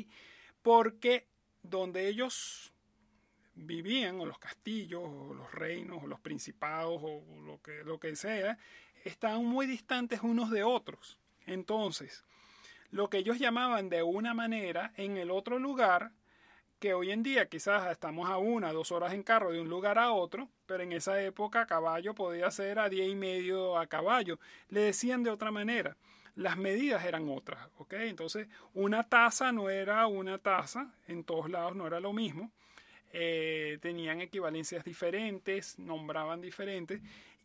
Porque 0.63 1.27
donde 1.61 2.07
ellos 2.07 2.73
vivían, 3.57 4.21
o 4.21 4.27
los 4.27 4.39
castillos, 4.39 5.03
o 5.05 5.35
los 5.35 5.53
reinos, 5.53 6.05
o 6.05 6.07
los 6.07 6.21
principados, 6.21 7.01
o 7.03 7.25
lo 7.45 7.61
que, 7.61 7.83
lo 7.83 7.99
que 7.99 8.15
sea, 8.15 8.59
estaban 9.05 9.45
muy 9.45 9.67
distantes 9.67 10.21
unos 10.23 10.53
de 10.53 10.63
otros. 10.63 11.19
Entonces, 11.47 12.25
lo 12.93 13.09
que 13.09 13.19
ellos 13.19 13.39
llamaban 13.39 13.89
de 13.89 14.03
una 14.03 14.35
manera 14.35 14.93
en 14.97 15.17
el 15.17 15.31
otro 15.31 15.59
lugar, 15.59 16.13
que 16.79 16.95
hoy 16.95 17.11
en 17.11 17.23
día 17.23 17.49
quizás 17.49 17.91
estamos 17.91 18.29
a 18.29 18.37
una, 18.37 18.73
dos 18.73 18.93
horas 18.93 19.15
en 19.15 19.23
carro 19.23 19.51
de 19.51 19.61
un 19.61 19.69
lugar 19.69 19.99
a 19.99 20.13
otro, 20.13 20.49
pero 20.67 20.83
en 20.83 20.93
esa 20.93 21.21
época 21.23 21.63
a 21.63 21.67
caballo 21.67 22.15
podía 22.15 22.51
ser 22.51 22.79
a 22.79 22.89
diez 22.89 23.09
y 23.09 23.15
medio 23.15 23.79
a 23.79 23.87
caballo. 23.87 24.39
Le 24.69 24.81
decían 24.81 25.23
de 25.23 25.31
otra 25.31 25.51
manera. 25.51 25.97
Las 26.35 26.57
medidas 26.57 27.05
eran 27.05 27.29
otras, 27.29 27.69
¿ok? 27.79 27.95
Entonces, 27.95 28.49
una 28.75 29.05
taza 29.05 29.53
no 29.53 29.71
era 29.71 30.07
una 30.07 30.39
taza, 30.39 30.93
en 31.07 31.25
todos 31.25 31.51
lados 31.51 31.75
no 31.77 31.87
era 31.87 32.01
lo 32.01 32.13
mismo. 32.13 32.51
Eh, 33.13 33.79
tenían 33.83 34.21
equivalencias 34.21 34.85
diferentes, 34.85 35.79
nombraban 35.79 36.41
diferentes, 36.41 37.03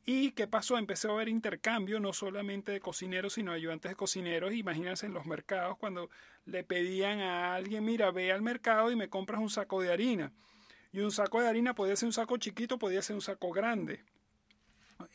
¿Y 0.09 0.31
qué 0.31 0.47
pasó? 0.47 0.77
Empezó 0.77 1.09
a 1.09 1.15
haber 1.15 1.27
intercambio 1.27 1.99
no 1.99 2.13
solamente 2.13 2.71
de 2.71 2.79
cocineros, 2.79 3.33
sino 3.33 3.51
ayudantes 3.51 3.91
de 3.91 3.97
cocineros. 3.97 4.53
Imagínense 4.53 5.05
en 5.05 5.13
los 5.13 5.25
mercados 5.25 5.77
cuando 5.77 6.09
le 6.45 6.63
pedían 6.63 7.19
a 7.19 7.55
alguien, 7.55 7.83
mira, 7.83 8.09
ve 8.11 8.31
al 8.31 8.41
mercado 8.41 8.89
y 8.89 8.95
me 8.95 9.09
compras 9.09 9.41
un 9.41 9.49
saco 9.49 9.81
de 9.81 9.91
harina. 9.91 10.31
Y 10.93 11.01
un 11.01 11.11
saco 11.11 11.41
de 11.41 11.49
harina 11.49 11.75
podía 11.75 11.97
ser 11.97 12.07
un 12.07 12.13
saco 12.13 12.37
chiquito, 12.37 12.79
podía 12.79 13.01
ser 13.01 13.17
un 13.17 13.21
saco 13.21 13.51
grande. 13.51 14.05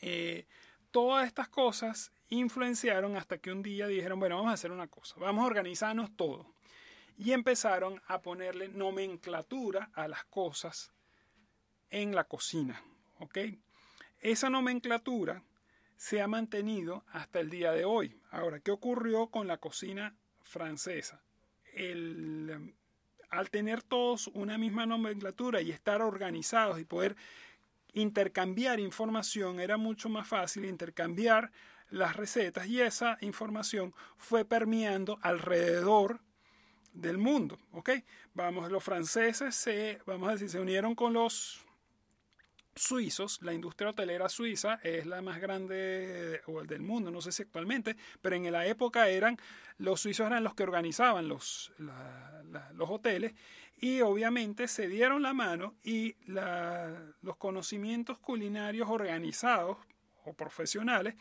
Eh, 0.01 0.45
todas 0.91 1.25
estas 1.25 1.49
cosas 1.49 2.11
influenciaron 2.29 3.17
hasta 3.17 3.39
que 3.39 3.51
un 3.51 3.63
día 3.63 3.87
dijeron, 3.87 4.19
bueno, 4.19 4.35
vamos 4.35 4.51
a 4.51 4.53
hacer 4.53 4.71
una 4.71 4.85
cosa, 4.85 5.15
vamos 5.17 5.43
a 5.43 5.47
organizarnos 5.47 6.15
todo. 6.15 6.53
Y 7.17 7.31
empezaron 7.31 7.99
a 8.05 8.21
ponerle 8.21 8.67
nomenclatura 8.67 9.89
a 9.95 10.07
las 10.07 10.23
cosas 10.25 10.93
en 11.89 12.13
la 12.13 12.25
cocina. 12.25 12.79
¿ok?, 13.17 13.39
esa 14.23 14.49
nomenclatura 14.49 15.43
se 15.97 16.21
ha 16.21 16.27
mantenido 16.27 17.03
hasta 17.11 17.39
el 17.39 17.49
día 17.49 17.71
de 17.71 17.85
hoy. 17.85 18.19
Ahora, 18.31 18.59
¿qué 18.59 18.71
ocurrió 18.71 19.27
con 19.27 19.47
la 19.47 19.57
cocina 19.57 20.15
francesa? 20.41 21.21
al 23.31 23.49
tener 23.49 23.81
todos 23.81 24.27
una 24.35 24.59
misma 24.59 24.85
nomenclatura 24.85 25.59
y 25.59 25.71
estar 25.71 26.03
organizados 26.03 26.79
y 26.79 26.85
poder 26.85 27.15
intercambiar 27.93 28.79
información, 28.79 29.59
era 29.59 29.77
mucho 29.77 30.07
más 30.07 30.27
fácil 30.27 30.65
intercambiar 30.65 31.51
las 31.89 32.15
recetas 32.15 32.67
y 32.67 32.79
esa 32.79 33.17
información 33.21 33.95
fue 34.17 34.45
permeando 34.45 35.17
alrededor 35.23 36.19
del 36.93 37.17
mundo. 37.17 37.57
¿ok? 37.71 37.89
Vamos, 38.35 38.71
los 38.71 38.83
franceses 38.83 39.55
se, 39.55 39.99
vamos 40.05 40.29
a 40.29 40.33
decir, 40.33 40.49
se 40.49 40.59
unieron 40.59 40.93
con 40.93 41.13
los 41.13 41.65
suizos, 42.75 43.39
la 43.41 43.53
industria 43.53 43.91
hotelera 43.91 44.29
suiza 44.29 44.79
es 44.83 45.05
la 45.05 45.21
más 45.21 45.39
grande 45.39 46.41
del 46.67 46.81
mundo, 46.81 47.11
no 47.11 47.21
sé 47.21 47.31
si 47.31 47.43
actualmente, 47.43 47.95
pero 48.21 48.35
en 48.35 48.51
la 48.51 48.65
época 48.65 49.07
eran 49.09 49.37
los 49.77 50.01
suizos 50.01 50.27
eran 50.27 50.43
los 50.43 50.53
que 50.53 50.63
organizaban 50.63 51.27
los, 51.27 51.73
los 51.77 52.89
hoteles 52.89 53.33
y 53.79 54.01
obviamente 54.01 54.67
se 54.67 54.87
dieron 54.87 55.21
la 55.21 55.33
mano 55.33 55.75
y 55.83 56.15
los 56.25 57.37
conocimientos 57.37 58.19
culinarios 58.19 58.89
organizados 58.89 59.77
o 60.25 60.33
profesionales 60.33 61.15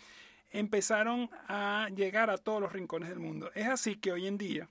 empezaron 0.50 1.30
a 1.48 1.88
llegar 1.94 2.30
a 2.30 2.38
todos 2.38 2.60
los 2.60 2.72
rincones 2.72 3.08
del 3.08 3.18
mundo. 3.18 3.50
Es 3.54 3.66
así 3.66 3.96
que 3.96 4.12
hoy 4.12 4.26
en 4.26 4.36
día, 4.38 4.68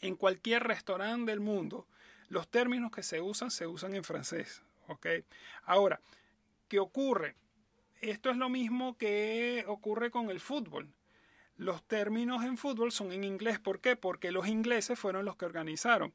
en 0.00 0.14
cualquier 0.14 0.62
restaurante 0.62 1.32
del 1.32 1.40
mundo, 1.40 1.86
los 2.28 2.48
términos 2.48 2.90
que 2.90 3.02
se 3.02 3.20
usan 3.20 3.50
se 3.50 3.66
usan 3.66 3.94
en 3.94 4.04
francés. 4.04 4.62
¿Ok? 4.88 5.06
Ahora, 5.64 6.00
¿qué 6.68 6.78
ocurre? 6.78 7.36
Esto 8.00 8.30
es 8.30 8.36
lo 8.36 8.48
mismo 8.48 8.96
que 8.96 9.64
ocurre 9.66 10.10
con 10.10 10.30
el 10.30 10.40
fútbol. 10.40 10.92
Los 11.56 11.82
términos 11.84 12.44
en 12.44 12.58
fútbol 12.58 12.92
son 12.92 13.12
en 13.12 13.24
inglés. 13.24 13.58
¿Por 13.58 13.80
qué? 13.80 13.96
Porque 13.96 14.30
los 14.30 14.46
ingleses 14.46 14.98
fueron 14.98 15.24
los 15.24 15.36
que 15.36 15.46
organizaron. 15.46 16.12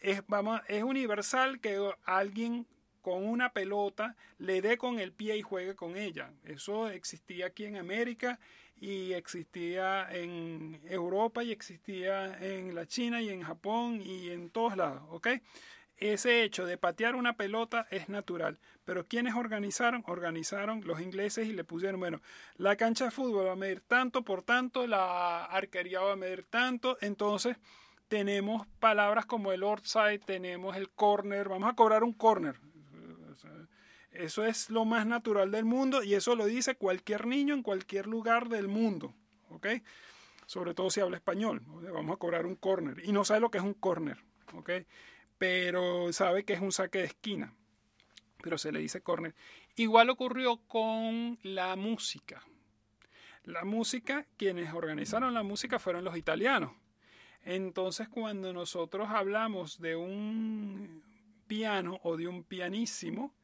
Es, 0.00 0.22
vamos, 0.28 0.60
es 0.68 0.82
universal 0.82 1.60
que 1.60 1.92
alguien 2.04 2.66
con 3.02 3.24
una 3.26 3.52
pelota 3.52 4.16
le 4.38 4.62
dé 4.62 4.78
con 4.78 5.00
el 5.00 5.12
pie 5.12 5.36
y 5.36 5.42
juegue 5.42 5.74
con 5.74 5.96
ella. 5.96 6.32
Eso 6.44 6.88
existía 6.88 7.46
aquí 7.46 7.64
en 7.64 7.76
América 7.76 8.38
y 8.80 9.12
existía 9.12 10.08
en 10.10 10.80
Europa 10.84 11.42
y 11.42 11.52
existía 11.52 12.38
en 12.40 12.74
la 12.74 12.86
China 12.86 13.20
y 13.20 13.28
en 13.28 13.42
Japón 13.42 14.00
y 14.00 14.30
en 14.30 14.50
todos 14.50 14.76
lados, 14.76 15.02
¿ok? 15.10 15.28
Ese 16.10 16.42
hecho 16.42 16.66
de 16.66 16.78
patear 16.78 17.14
una 17.14 17.36
pelota 17.36 17.86
es 17.90 18.08
natural. 18.08 18.58
Pero 18.84 19.06
quienes 19.06 19.34
organizaron? 19.34 20.02
Organizaron 20.06 20.82
los 20.84 21.00
ingleses 21.00 21.46
y 21.46 21.52
le 21.52 21.64
pusieron, 21.64 22.00
bueno, 22.00 22.20
la 22.56 22.76
cancha 22.76 23.04
de 23.06 23.10
fútbol 23.10 23.46
va 23.46 23.52
a 23.52 23.56
medir 23.56 23.80
tanto 23.80 24.22
por 24.22 24.42
tanto, 24.42 24.86
la 24.86 25.44
arquería 25.44 26.00
va 26.00 26.12
a 26.12 26.16
medir 26.16 26.44
tanto. 26.44 26.98
Entonces 27.00 27.56
tenemos 28.08 28.66
palabras 28.80 29.26
como 29.26 29.52
el 29.52 29.62
outside, 29.62 30.18
tenemos 30.18 30.76
el 30.76 30.90
corner, 30.90 31.48
vamos 31.48 31.70
a 31.70 31.74
cobrar 31.74 32.02
un 32.04 32.12
corner. 32.12 32.58
Eso 34.10 34.44
es 34.44 34.68
lo 34.68 34.84
más 34.84 35.06
natural 35.06 35.50
del 35.50 35.64
mundo 35.64 36.02
y 36.02 36.14
eso 36.14 36.36
lo 36.36 36.44
dice 36.44 36.74
cualquier 36.74 37.26
niño 37.26 37.54
en 37.54 37.62
cualquier 37.62 38.06
lugar 38.06 38.48
del 38.48 38.68
mundo. 38.68 39.14
¿Ok? 39.50 39.68
Sobre 40.46 40.74
todo 40.74 40.90
si 40.90 41.00
habla 41.00 41.16
español. 41.16 41.62
Vamos 41.92 42.14
a 42.14 42.18
cobrar 42.18 42.44
un 42.44 42.56
corner 42.56 43.00
y 43.04 43.12
no 43.12 43.24
sabe 43.24 43.40
lo 43.40 43.50
que 43.50 43.58
es 43.58 43.64
un 43.64 43.74
corner. 43.74 44.18
¿Ok? 44.54 44.70
Pero 45.42 46.12
sabe 46.12 46.44
que 46.44 46.52
es 46.52 46.60
un 46.60 46.70
saque 46.70 47.00
de 47.00 47.06
esquina, 47.06 47.52
pero 48.40 48.56
se 48.58 48.70
le 48.70 48.78
dice 48.78 49.00
corner. 49.00 49.34
Igual 49.74 50.08
ocurrió 50.08 50.58
con 50.68 51.36
la 51.42 51.74
música. 51.74 52.44
La 53.42 53.64
música, 53.64 54.24
quienes 54.36 54.72
organizaron 54.72 55.34
la 55.34 55.42
música 55.42 55.80
fueron 55.80 56.04
los 56.04 56.16
italianos. 56.16 56.70
Entonces, 57.44 58.08
cuando 58.08 58.52
nosotros 58.52 59.08
hablamos 59.10 59.80
de 59.80 59.96
un 59.96 61.02
piano 61.48 61.98
o 62.04 62.16
de 62.16 62.28
un 62.28 62.44
pianísimo 62.44 63.34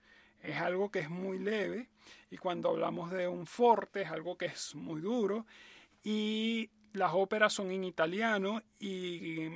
es 0.41 0.57
algo 0.59 0.93
que 0.93 1.01
es 1.01 1.11
muy 1.11 1.41
leve 1.41 1.89
y 2.31 2.37
cuando 2.37 2.69
hablamos 2.69 3.11
de 3.11 3.27
un 3.27 3.45
forte 3.45 4.03
es 4.03 4.11
algo 4.13 4.39
que 4.39 4.47
es 4.47 4.73
muy 4.77 5.01
duro 5.01 5.47
y 6.05 6.71
las 6.93 7.11
óperas 7.13 7.55
son 7.55 7.73
en 7.73 7.83
italiano 7.83 8.63
y, 8.79 9.49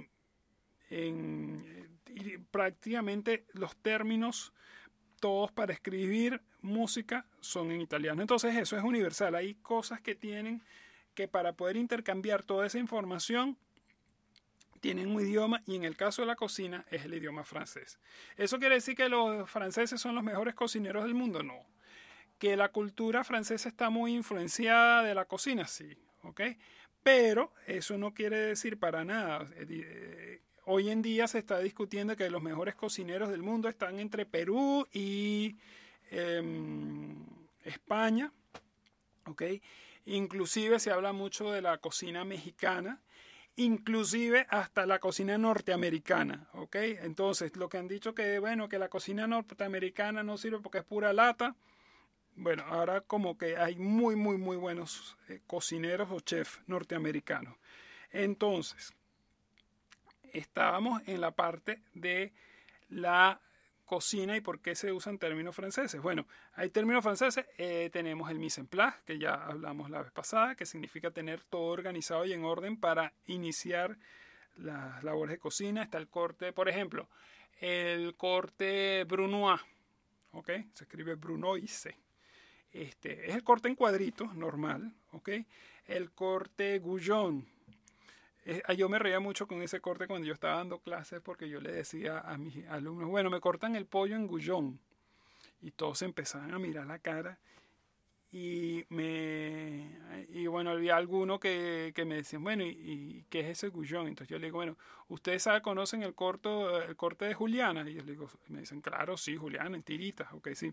prácticamente 2.50 3.44
los 3.52 3.76
términos 3.76 4.52
todos 5.20 5.52
para 5.52 5.72
escribir 5.72 6.40
música 6.62 7.24
son 7.40 7.70
en 7.70 7.80
italiano. 7.80 8.22
Entonces 8.22 8.56
eso 8.56 8.76
es 8.76 8.82
universal. 8.82 9.34
Hay 9.34 9.54
cosas 9.54 10.00
que 10.00 10.14
tienen 10.14 10.62
que 11.14 11.28
para 11.28 11.52
poder 11.52 11.76
intercambiar 11.76 12.42
toda 12.42 12.66
esa 12.66 12.78
información 12.78 13.56
tienen 14.82 15.14
un 15.14 15.20
idioma 15.20 15.62
y 15.64 15.76
en 15.76 15.84
el 15.84 15.96
caso 15.96 16.22
de 16.22 16.26
la 16.26 16.34
cocina 16.34 16.84
es 16.90 17.04
el 17.04 17.14
idioma 17.14 17.44
francés. 17.44 18.00
¿Eso 18.36 18.58
quiere 18.58 18.74
decir 18.74 18.96
que 18.96 19.08
los 19.08 19.48
franceses 19.48 20.00
son 20.00 20.16
los 20.16 20.24
mejores 20.24 20.56
cocineros 20.56 21.04
del 21.04 21.14
mundo? 21.14 21.44
No. 21.44 21.64
¿Que 22.40 22.56
la 22.56 22.70
cultura 22.70 23.22
francesa 23.22 23.68
está 23.68 23.90
muy 23.90 24.12
influenciada 24.12 25.04
de 25.04 25.14
la 25.14 25.26
cocina? 25.26 25.68
Sí, 25.68 25.96
¿ok? 26.24 26.40
Pero 27.04 27.52
eso 27.68 27.96
no 27.96 28.12
quiere 28.12 28.38
decir 28.38 28.76
para 28.76 29.04
nada. 29.04 29.46
Hoy 30.64 30.90
en 30.90 31.02
día 31.02 31.26
se 31.26 31.38
está 31.38 31.58
discutiendo 31.58 32.16
que 32.16 32.30
los 32.30 32.42
mejores 32.42 32.74
cocineros 32.74 33.30
del 33.30 33.42
mundo 33.42 33.68
están 33.68 33.98
entre 33.98 34.26
Perú 34.26 34.86
y 34.92 35.56
em, 36.10 37.24
España, 37.64 38.32
¿ok? 39.26 39.42
Inclusive 40.06 40.78
se 40.78 40.90
habla 40.90 41.12
mucho 41.12 41.50
de 41.50 41.62
la 41.62 41.78
cocina 41.78 42.24
mexicana 42.24 43.00
inclusive 43.56 44.46
hasta 44.48 44.86
la 44.86 44.98
cocina 44.98 45.36
norteamericana, 45.36 46.48
¿ok? 46.54 46.76
Entonces, 47.02 47.54
lo 47.56 47.68
que 47.68 47.78
han 47.78 47.88
dicho 47.88 48.14
que, 48.14 48.38
bueno, 48.38 48.68
que 48.68 48.78
la 48.78 48.88
cocina 48.88 49.26
norteamericana 49.26 50.22
no 50.22 50.38
sirve 50.38 50.60
porque 50.60 50.78
es 50.78 50.84
pura 50.84 51.12
lata, 51.12 51.54
bueno, 52.34 52.64
ahora 52.66 53.02
como 53.02 53.36
que 53.36 53.56
hay 53.56 53.76
muy, 53.76 54.16
muy, 54.16 54.38
muy 54.38 54.56
buenos 54.56 55.16
eh, 55.28 55.40
cocineros 55.46 56.08
o 56.10 56.20
chefs 56.20 56.60
norteamericanos. 56.66 57.54
Entonces, 58.10 58.94
estábamos 60.32 61.02
en 61.06 61.20
la 61.20 61.30
parte 61.32 61.82
de 61.94 62.32
la 62.88 63.40
cocina 63.84 64.36
y 64.36 64.40
por 64.40 64.60
qué 64.60 64.74
se 64.74 64.92
usan 64.92 65.18
términos 65.18 65.54
franceses. 65.54 66.00
Bueno, 66.00 66.26
hay 66.54 66.70
términos 66.70 67.02
franceses, 67.02 67.44
eh, 67.58 67.90
tenemos 67.92 68.30
el 68.30 68.38
mise 68.38 68.60
en 68.60 68.66
place, 68.66 68.96
que 69.04 69.18
ya 69.18 69.34
hablamos 69.34 69.90
la 69.90 70.02
vez 70.02 70.12
pasada, 70.12 70.54
que 70.54 70.64
significa 70.64 71.10
tener 71.10 71.42
todo 71.44 71.64
organizado 71.64 72.24
y 72.24 72.32
en 72.32 72.44
orden 72.44 72.78
para 72.78 73.12
iniciar 73.26 73.98
las 74.56 75.02
labores 75.04 75.32
de 75.32 75.38
cocina. 75.38 75.82
Está 75.82 75.98
el 75.98 76.08
corte, 76.08 76.52
por 76.52 76.68
ejemplo, 76.68 77.08
el 77.60 78.16
corte 78.16 79.04
Brunois, 79.04 79.60
¿ok? 80.32 80.50
Se 80.72 80.84
escribe 80.84 81.14
Brunoise. 81.16 81.94
Este, 82.72 83.28
es 83.28 83.34
el 83.34 83.44
corte 83.44 83.68
en 83.68 83.74
cuadritos, 83.74 84.34
normal, 84.34 84.94
¿ok? 85.10 85.30
El 85.86 86.12
corte 86.12 86.78
Goujon, 86.78 87.46
yo 88.76 88.88
me 88.88 88.98
reía 88.98 89.20
mucho 89.20 89.46
con 89.46 89.62
ese 89.62 89.80
corte 89.80 90.06
cuando 90.06 90.26
yo 90.26 90.34
estaba 90.34 90.56
dando 90.56 90.78
clases 90.80 91.20
porque 91.20 91.48
yo 91.48 91.60
le 91.60 91.72
decía 91.72 92.20
a 92.20 92.36
mis 92.38 92.66
alumnos, 92.68 93.08
bueno, 93.08 93.30
me 93.30 93.40
cortan 93.40 93.76
el 93.76 93.86
pollo 93.86 94.16
en 94.16 94.26
gullón. 94.26 94.80
Y 95.60 95.70
todos 95.70 96.02
empezaban 96.02 96.52
a 96.52 96.58
mirar 96.58 96.86
la 96.86 96.98
cara 96.98 97.38
y 98.32 98.86
me 98.88 99.98
y 100.30 100.46
bueno 100.46 100.70
había 100.70 100.96
alguno 100.96 101.38
que, 101.38 101.92
que 101.94 102.06
me 102.06 102.16
decían 102.16 102.42
bueno 102.42 102.64
¿y, 102.64 103.26
qué 103.28 103.40
es 103.40 103.48
ese 103.48 103.68
gullón? 103.68 104.08
entonces 104.08 104.28
yo 104.28 104.38
le 104.38 104.46
digo 104.46 104.56
bueno 104.56 104.78
ustedes 105.08 105.42
saben, 105.42 105.60
conocen 105.60 106.02
el 106.02 106.14
corto 106.14 106.80
el 106.82 106.96
corte 106.96 107.26
de 107.26 107.34
Juliana 107.34 107.82
y 107.82 107.92
le 107.92 108.12
digo 108.12 108.30
me 108.48 108.60
dicen 108.60 108.80
claro 108.80 109.18
sí 109.18 109.36
Juliana 109.36 109.76
en 109.76 109.82
tiritas 109.82 110.32
ok 110.32 110.48
sí 110.54 110.72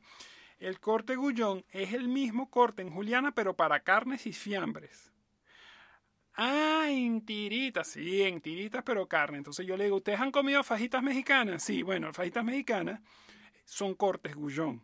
el 0.60 0.80
corte 0.80 1.18
gullón 1.18 1.66
es 1.74 1.94
el 1.94 2.08
mismo 2.08 2.50
corte 2.50 2.82
en 2.82 2.92
Juliana 2.92 3.34
pero 3.34 3.54
para 3.54 3.82
carnes 3.82 4.26
y 4.26 4.32
fiambres 4.32 5.12
En 6.90 7.26
tiritas, 7.26 7.88
sí, 7.88 8.24
en 8.24 8.42
tiritas, 8.42 8.84
pero 8.84 9.08
carne. 9.08 9.38
Entonces 9.38 9.66
yo 9.66 9.78
le 9.78 9.86
digo, 9.86 9.98
¿ustedes 9.98 10.20
han 10.20 10.32
comido 10.32 10.64
fajitas 10.64 11.04
mexicanas? 11.04 11.64
Sí, 11.64 11.84
bueno, 11.84 12.12
fajitas 12.14 12.44
mexicanas 12.44 13.00
son 13.66 13.94
cortes 13.94 14.36
gullón. 14.36 14.82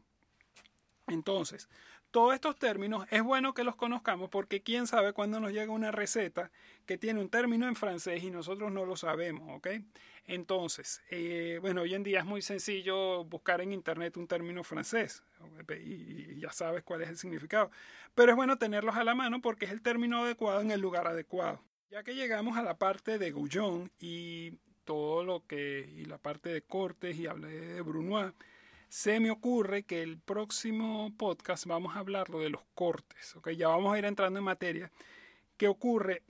Entonces, 1.08 1.68
todos 2.12 2.34
estos 2.34 2.58
términos 2.58 3.06
es 3.12 3.22
bueno 3.24 3.54
que 3.54 3.66
los 3.66 3.76
conozcamos 3.76 4.30
porque 4.30 4.64
quién 4.64 4.88
sabe 4.88 5.12
cuándo 5.12 5.40
nos 5.40 5.52
llega 5.52 5.72
una 5.72 5.92
receta 5.92 6.50
que 6.86 6.98
tiene 6.98 7.20
un 7.20 7.30
término 7.30 7.68
en 7.68 7.76
francés 7.76 8.24
y 8.24 8.32
nosotros 8.32 8.72
no 8.72 8.86
lo 8.86 8.96
sabemos, 8.96 9.58
¿ok? 9.58 9.68
Entonces, 10.26 11.02
eh, 11.10 11.60
bueno, 11.62 11.82
hoy 11.82 11.94
en 11.94 12.04
día 12.04 12.20
es 12.20 12.26
muy 12.26 12.42
sencillo 12.42 13.26
buscar 13.26 13.60
en 13.60 13.74
internet 13.74 14.16
un 14.16 14.28
término 14.28 14.64
francés 14.64 15.24
y, 15.84 16.40
ya 16.40 16.52
sabes 16.52 16.84
cuál 16.84 17.02
es 17.02 17.10
el 17.10 17.18
significado. 17.18 17.70
Pero 18.14 18.32
es 18.32 18.36
bueno 18.36 18.58
tenerlos 18.58 18.96
a 18.96 19.04
la 19.04 19.14
mano 19.14 19.42
porque 19.42 19.66
es 19.66 19.72
el 19.72 19.82
término 19.82 20.24
adecuado 20.24 20.62
en 20.62 20.72
el 20.72 20.80
lugar 20.80 21.08
adecuado. 21.08 21.62
Ya 21.90 22.04
que 22.04 22.16
llegamos 22.16 22.58
a 22.58 22.64
la 22.64 22.78
parte 22.78 23.18
de 23.18 23.32
Goujon 23.32 23.92
y 24.00 24.58
todo 24.86 25.24
lo 25.24 25.46
que, 25.46 25.88
y 25.96 26.06
la 26.06 26.18
parte 26.18 26.50
de 26.50 26.62
cortes 26.62 27.18
y 27.18 27.28
hablé 27.28 27.50
de 27.50 27.82
Brunois, 27.82 28.34
se 28.90 29.20
me 29.20 29.32
ocurre 29.32 29.84
que 29.84 30.02
el 30.02 30.18
próximo 30.18 31.14
podcast 31.18 31.66
vamos 31.66 31.96
a 31.96 32.00
hablar 32.00 32.28
de 32.28 32.50
los 32.50 32.62
cortes, 32.74 33.36
¿ok? 33.36 33.50
Ya 33.52 33.68
vamos 33.68 33.94
a 33.94 34.00
ir 34.00 34.06
entrando 34.06 34.40
en 34.40 34.46
materia. 34.46 34.92
¿Qué 35.58 35.68
ocurre? 35.68 36.24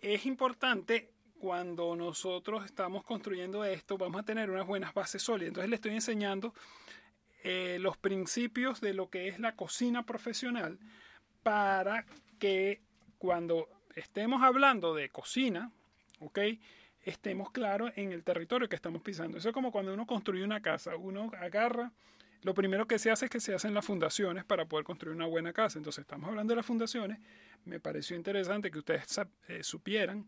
Es 0.00 0.26
importante 0.26 1.10
cuando 1.38 1.96
nosotros 1.96 2.64
estamos 2.64 3.04
construyendo 3.04 3.64
esto, 3.64 3.98
vamos 3.98 4.20
a 4.20 4.24
tener 4.24 4.50
unas 4.50 4.66
buenas 4.66 4.94
bases 4.94 5.22
sólidas. 5.22 5.48
Entonces 5.48 5.70
le 5.70 5.76
estoy 5.76 5.94
enseñando 5.94 6.54
eh, 7.42 7.78
los 7.80 7.96
principios 7.96 8.80
de 8.80 8.94
lo 8.94 9.10
que 9.10 9.28
es 9.28 9.40
la 9.40 9.56
cocina 9.56 10.04
profesional 10.04 10.78
para 11.42 12.06
que 12.38 12.80
cuando 13.18 13.68
estemos 13.96 14.42
hablando 14.42 14.94
de 14.94 15.08
cocina, 15.08 15.70
¿ok? 16.20 16.38
estemos 17.04 17.50
claros 17.50 17.92
en 17.96 18.12
el 18.12 18.22
territorio 18.22 18.68
que 18.68 18.76
estamos 18.76 19.02
pisando. 19.02 19.38
Eso 19.38 19.48
es 19.48 19.54
como 19.54 19.72
cuando 19.72 19.92
uno 19.92 20.06
construye 20.06 20.44
una 20.44 20.60
casa, 20.60 20.96
uno 20.96 21.30
agarra, 21.38 21.92
lo 22.42 22.54
primero 22.54 22.86
que 22.86 22.98
se 22.98 23.10
hace 23.10 23.26
es 23.26 23.30
que 23.30 23.40
se 23.40 23.54
hacen 23.54 23.74
las 23.74 23.84
fundaciones 23.84 24.44
para 24.44 24.66
poder 24.66 24.84
construir 24.84 25.14
una 25.14 25.26
buena 25.26 25.52
casa. 25.52 25.78
Entonces 25.78 26.02
estamos 26.02 26.28
hablando 26.28 26.52
de 26.52 26.56
las 26.56 26.66
fundaciones, 26.66 27.18
me 27.64 27.80
pareció 27.80 28.16
interesante 28.16 28.70
que 28.70 28.78
ustedes 28.78 29.20
eh, 29.48 29.62
supieran 29.62 30.26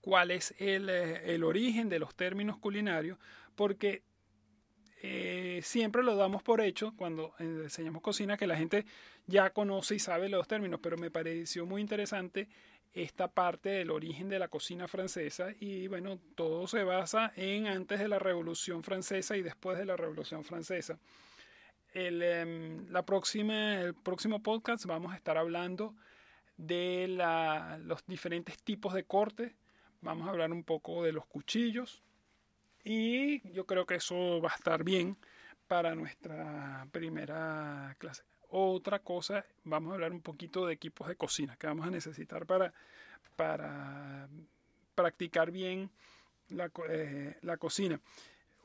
cuál 0.00 0.30
es 0.30 0.54
eh, 0.58 1.22
el, 1.26 1.44
origen 1.44 1.88
de 1.88 1.98
los 1.98 2.14
términos 2.14 2.58
culinarios, 2.58 3.18
porque 3.54 4.02
eh, 5.02 5.60
siempre 5.62 6.02
lo 6.02 6.14
damos 6.14 6.42
por 6.42 6.60
hecho 6.60 6.92
cuando 6.96 7.34
enseñamos 7.38 8.02
cocina, 8.02 8.36
que 8.36 8.46
la 8.46 8.56
gente 8.56 8.84
ya 9.26 9.50
conoce 9.50 9.94
y 9.94 9.98
sabe 9.98 10.28
los 10.28 10.46
términos, 10.46 10.80
pero 10.82 10.98
me 10.98 11.10
pareció 11.10 11.64
muy 11.64 11.80
interesante 11.80 12.48
esta 12.92 13.28
parte 13.28 13.70
del 13.70 13.90
origen 13.90 14.28
de 14.28 14.38
la 14.38 14.48
cocina 14.48 14.88
francesa 14.88 15.54
y 15.58 15.86
bueno, 15.86 16.18
todo 16.34 16.66
se 16.66 16.82
basa 16.84 17.32
en 17.36 17.66
antes 17.66 17.98
de 18.00 18.08
la 18.08 18.18
Revolución 18.18 18.82
Francesa 18.82 19.36
y 19.36 19.42
después 19.42 19.78
de 19.78 19.86
la 19.86 19.96
Revolución 19.96 20.44
Francesa. 20.44 20.98
El, 21.94 22.22
em, 22.22 22.90
la 22.90 23.04
próxima, 23.06 23.80
el 23.80 23.94
próximo 23.94 24.42
podcast 24.42 24.84
vamos 24.84 25.12
a 25.12 25.16
estar 25.16 25.38
hablando 25.38 25.94
de 26.56 27.06
la, 27.08 27.78
los 27.82 28.04
diferentes 28.06 28.58
tipos 28.62 28.92
de 28.92 29.04
corte, 29.04 29.54
vamos 30.02 30.26
a 30.26 30.30
hablar 30.30 30.52
un 30.52 30.64
poco 30.64 31.02
de 31.04 31.12
los 31.12 31.26
cuchillos 31.26 32.02
y 32.84 33.48
yo 33.52 33.66
creo 33.66 33.86
que 33.86 33.96
eso 33.96 34.40
va 34.40 34.50
a 34.50 34.56
estar 34.56 34.84
bien 34.84 35.16
para 35.66 35.94
nuestra 35.94 36.86
primera 36.92 37.94
clase 37.98 38.22
otra 38.50 38.98
cosa, 38.98 39.44
vamos 39.64 39.92
a 39.92 39.94
hablar 39.94 40.12
un 40.12 40.20
poquito 40.20 40.66
de 40.66 40.74
equipos 40.74 41.08
de 41.08 41.16
cocina 41.16 41.56
que 41.56 41.66
vamos 41.66 41.86
a 41.86 41.90
necesitar 41.90 42.46
para, 42.46 42.72
para 43.36 44.28
practicar 44.94 45.50
bien 45.50 45.90
la, 46.48 46.70
eh, 46.88 47.36
la 47.42 47.56
cocina. 47.56 48.00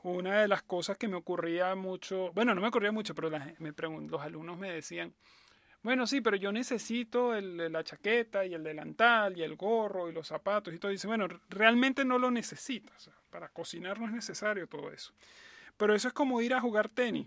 Una 0.02 0.40
de 0.40 0.48
las 0.48 0.62
cosas 0.62 0.98
que 0.98 1.08
me 1.08 1.16
ocurría 1.16 1.74
mucho, 1.74 2.32
bueno, 2.32 2.54
no 2.54 2.60
me 2.60 2.68
ocurría 2.68 2.92
mucho, 2.92 3.14
pero 3.14 3.30
me 3.58 3.72
los 4.08 4.20
alumnos 4.20 4.58
me 4.58 4.70
decían, 4.70 5.14
bueno, 5.82 6.06
sí, 6.06 6.20
pero 6.20 6.36
yo 6.36 6.52
necesito 6.52 7.34
el, 7.34 7.72
la 7.72 7.84
chaqueta 7.84 8.44
y 8.44 8.54
el 8.54 8.64
delantal 8.64 9.36
y 9.38 9.42
el 9.42 9.56
gorro 9.56 10.08
y 10.08 10.12
los 10.12 10.26
zapatos 10.26 10.74
y 10.74 10.78
todo. 10.78 10.90
Dice, 10.90 11.06
bueno, 11.06 11.28
realmente 11.48 12.04
no 12.04 12.18
lo 12.18 12.30
necesitas. 12.30 13.08
Para 13.36 13.50
cocinar 13.50 14.00
no 14.00 14.06
es 14.06 14.12
necesario 14.12 14.66
todo 14.66 14.90
eso. 14.90 15.12
Pero 15.76 15.94
eso 15.94 16.08
es 16.08 16.14
como 16.14 16.40
ir 16.40 16.54
a 16.54 16.60
jugar 16.62 16.88
tenis. 16.88 17.26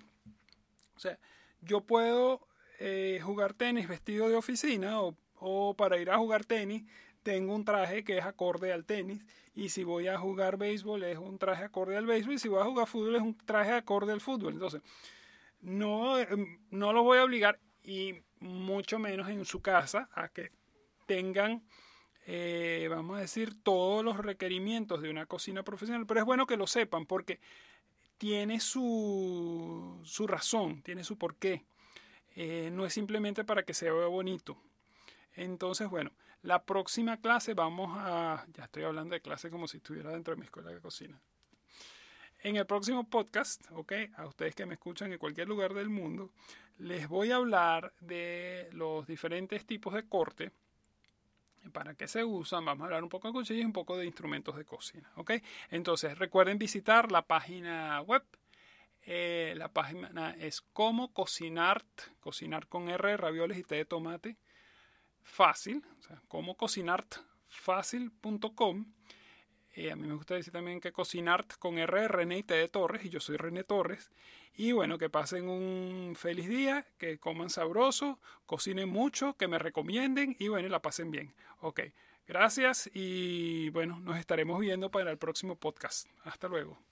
O 0.96 1.00
sea, 1.00 1.20
yo 1.62 1.82
puedo 1.82 2.48
eh, 2.80 3.20
jugar 3.22 3.54
tenis 3.54 3.88
vestido 3.88 4.28
de 4.28 4.36
oficina 4.36 5.02
o, 5.02 5.76
para 5.78 6.00
ir 6.00 6.10
a 6.10 6.18
jugar 6.18 6.46
tenis 6.46 6.84
tengo 7.22 7.54
un 7.54 7.64
traje 7.64 8.04
que 8.04 8.18
es 8.18 8.26
acorde 8.26 8.74
al 8.74 8.86
tenis 8.86 9.24
y 9.54 9.70
si 9.70 9.84
voy 9.84 10.08
a 10.08 10.18
jugar 10.18 10.58
béisbol 10.58 11.04
es 11.04 11.20
un 11.20 11.38
traje 11.38 11.64
acorde 11.64 11.96
al 11.96 12.08
béisbol 12.08 12.34
y 12.34 12.40
si 12.40 12.48
voy 12.48 12.62
a 12.62 12.66
jugar 12.66 12.88
fútbol 12.88 13.16
es 13.16 13.22
un 13.22 13.38
traje 13.38 13.74
acorde 13.74 14.12
al 14.12 14.22
fútbol. 14.22 14.54
Entonces, 14.54 14.82
no, 15.62 16.18
em, 16.18 16.60
no 16.72 16.92
los 16.92 17.04
voy 17.04 17.20
a 17.20 17.24
obligar 17.24 17.60
y 17.84 18.16
mucho 18.40 18.98
menos 18.98 19.30
en 19.30 19.46
su 19.46 19.62
casa 19.62 20.10
a 20.12 20.30
que 20.30 20.50
tengan, 21.06 21.62
eh, 22.32 22.88
vamos 22.90 23.18
a 23.18 23.22
decir, 23.22 23.60
todos 23.64 24.06
los 24.06 24.18
requerimientos 24.18 25.02
de 25.02 25.10
una 25.10 25.26
cocina 25.26 25.64
profesional. 25.64 26.06
Pero 26.06 26.20
es 26.20 26.26
bueno 26.28 26.46
que 26.46 26.58
lo 26.58 26.68
sepan 26.68 27.08
porque 27.08 27.40
tiene 28.20 28.60
su, 28.60 30.00
su 30.04 30.28
razón, 30.28 30.84
tiene 30.84 31.04
su 31.04 31.18
porqué. 31.18 31.66
Eh, 32.36 32.70
no 32.72 32.86
es 32.86 32.94
simplemente 32.94 33.44
para 33.44 33.64
que 33.64 33.74
se 33.74 33.90
vea 33.90 34.06
bonito. 34.06 34.62
Entonces, 35.34 35.90
bueno, 35.90 36.12
la 36.44 36.64
próxima 36.66 37.18
clase 37.18 37.56
vamos 37.56 37.98
a... 37.98 38.46
Ya 38.54 38.66
estoy 38.66 38.84
hablando 38.84 39.16
de 39.16 39.22
clase 39.22 39.50
como 39.50 39.68
si 39.68 39.78
estuviera 39.78 40.12
dentro 40.12 40.36
de 40.36 40.40
mi 40.40 40.46
escuela 40.46 40.70
de 40.70 40.80
cocina. 40.80 41.20
En 42.44 42.58
el 42.58 42.68
próximo 42.68 43.10
podcast, 43.10 43.66
ok, 43.72 43.92
a 44.16 44.28
ustedes 44.28 44.54
que 44.54 44.68
me 44.68 44.76
escuchan 44.76 45.12
en 45.12 45.18
cualquier 45.18 45.48
lugar 45.48 45.74
del 45.74 45.90
mundo, 45.90 46.32
les 46.78 47.08
voy 47.08 47.32
a 47.32 47.38
hablar 47.38 47.92
de 48.02 48.70
los 48.72 49.08
diferentes 49.08 49.66
tipos 49.66 49.96
de 49.96 50.08
corte, 50.08 50.52
para 51.72 51.96
qué 51.96 52.08
se 52.08 52.24
usan, 52.24 52.64
vamos 52.66 52.84
a 52.84 52.86
hablar 52.86 53.04
un 53.04 53.10
poco 53.10 53.28
de 53.28 53.34
cuchillos 53.34 53.64
y 53.64 53.66
un 53.66 53.74
poco 53.74 53.98
de 53.98 54.06
instrumentos 54.06 54.56
de 54.56 54.64
cocina, 54.66 55.12
ok. 55.16 55.32
Entonces, 55.70 56.18
recuerden 56.18 56.58
visitar 56.58 57.12
la 57.12 57.24
página 57.24 58.02
web. 58.02 58.24
Eh, 59.02 59.54
la 59.58 59.70
página 59.70 60.36
es 60.40 60.62
como 60.62 61.14
cocinar, 61.14 61.84
cocinar 62.20 62.68
con 62.68 62.90
R, 62.90 63.18
ravioles 63.18 63.58
y 63.58 63.64
té 63.64 63.76
de 63.76 63.86
tomate 63.86 64.38
fácil, 65.24 65.84
o 66.00 66.02
sea, 66.02 66.22
como 66.28 66.56
cocinartfácil.com. 66.56 68.86
Eh, 69.80 69.94
a 69.94 69.96
mí 69.96 70.06
me 70.06 70.14
gusta 70.14 70.36
decir 70.36 70.52
también 70.52 70.82
que 70.82 70.92
cocinart 70.92 71.54
con 71.58 71.78
R 71.78 72.10
René 72.10 72.40
y 72.40 72.44
T 72.44 72.54
de 72.54 72.68
Torres, 72.68 73.06
y 73.06 73.10
yo 73.10 73.22
soy 73.22 73.38
René 73.38 73.64
Torres. 73.64 74.12
Y 74.54 74.74
bueno, 74.74 74.98
que 74.98 75.10
pasen 75.10 75.48
un 75.48 76.16
feliz 76.18 76.50
día, 76.50 76.86
que 76.98 77.18
coman 77.18 77.50
sabroso, 77.50 78.20
cocinen 78.46 78.90
mucho, 78.90 79.38
que 79.38 79.48
me 79.48 79.58
recomienden 79.58 80.36
y 80.38 80.50
bueno, 80.50 80.68
la 80.68 80.82
pasen 80.82 81.12
bien. 81.12 81.34
Ok, 81.62 81.80
gracias 82.28 82.90
y 82.94 83.70
bueno, 83.70 84.02
nos 84.02 84.18
estaremos 84.18 84.60
viendo 84.60 84.92
para 84.92 85.12
el 85.12 85.18
próximo 85.18 85.56
podcast. 85.56 86.10
Hasta 86.26 86.50
luego. 86.50 86.89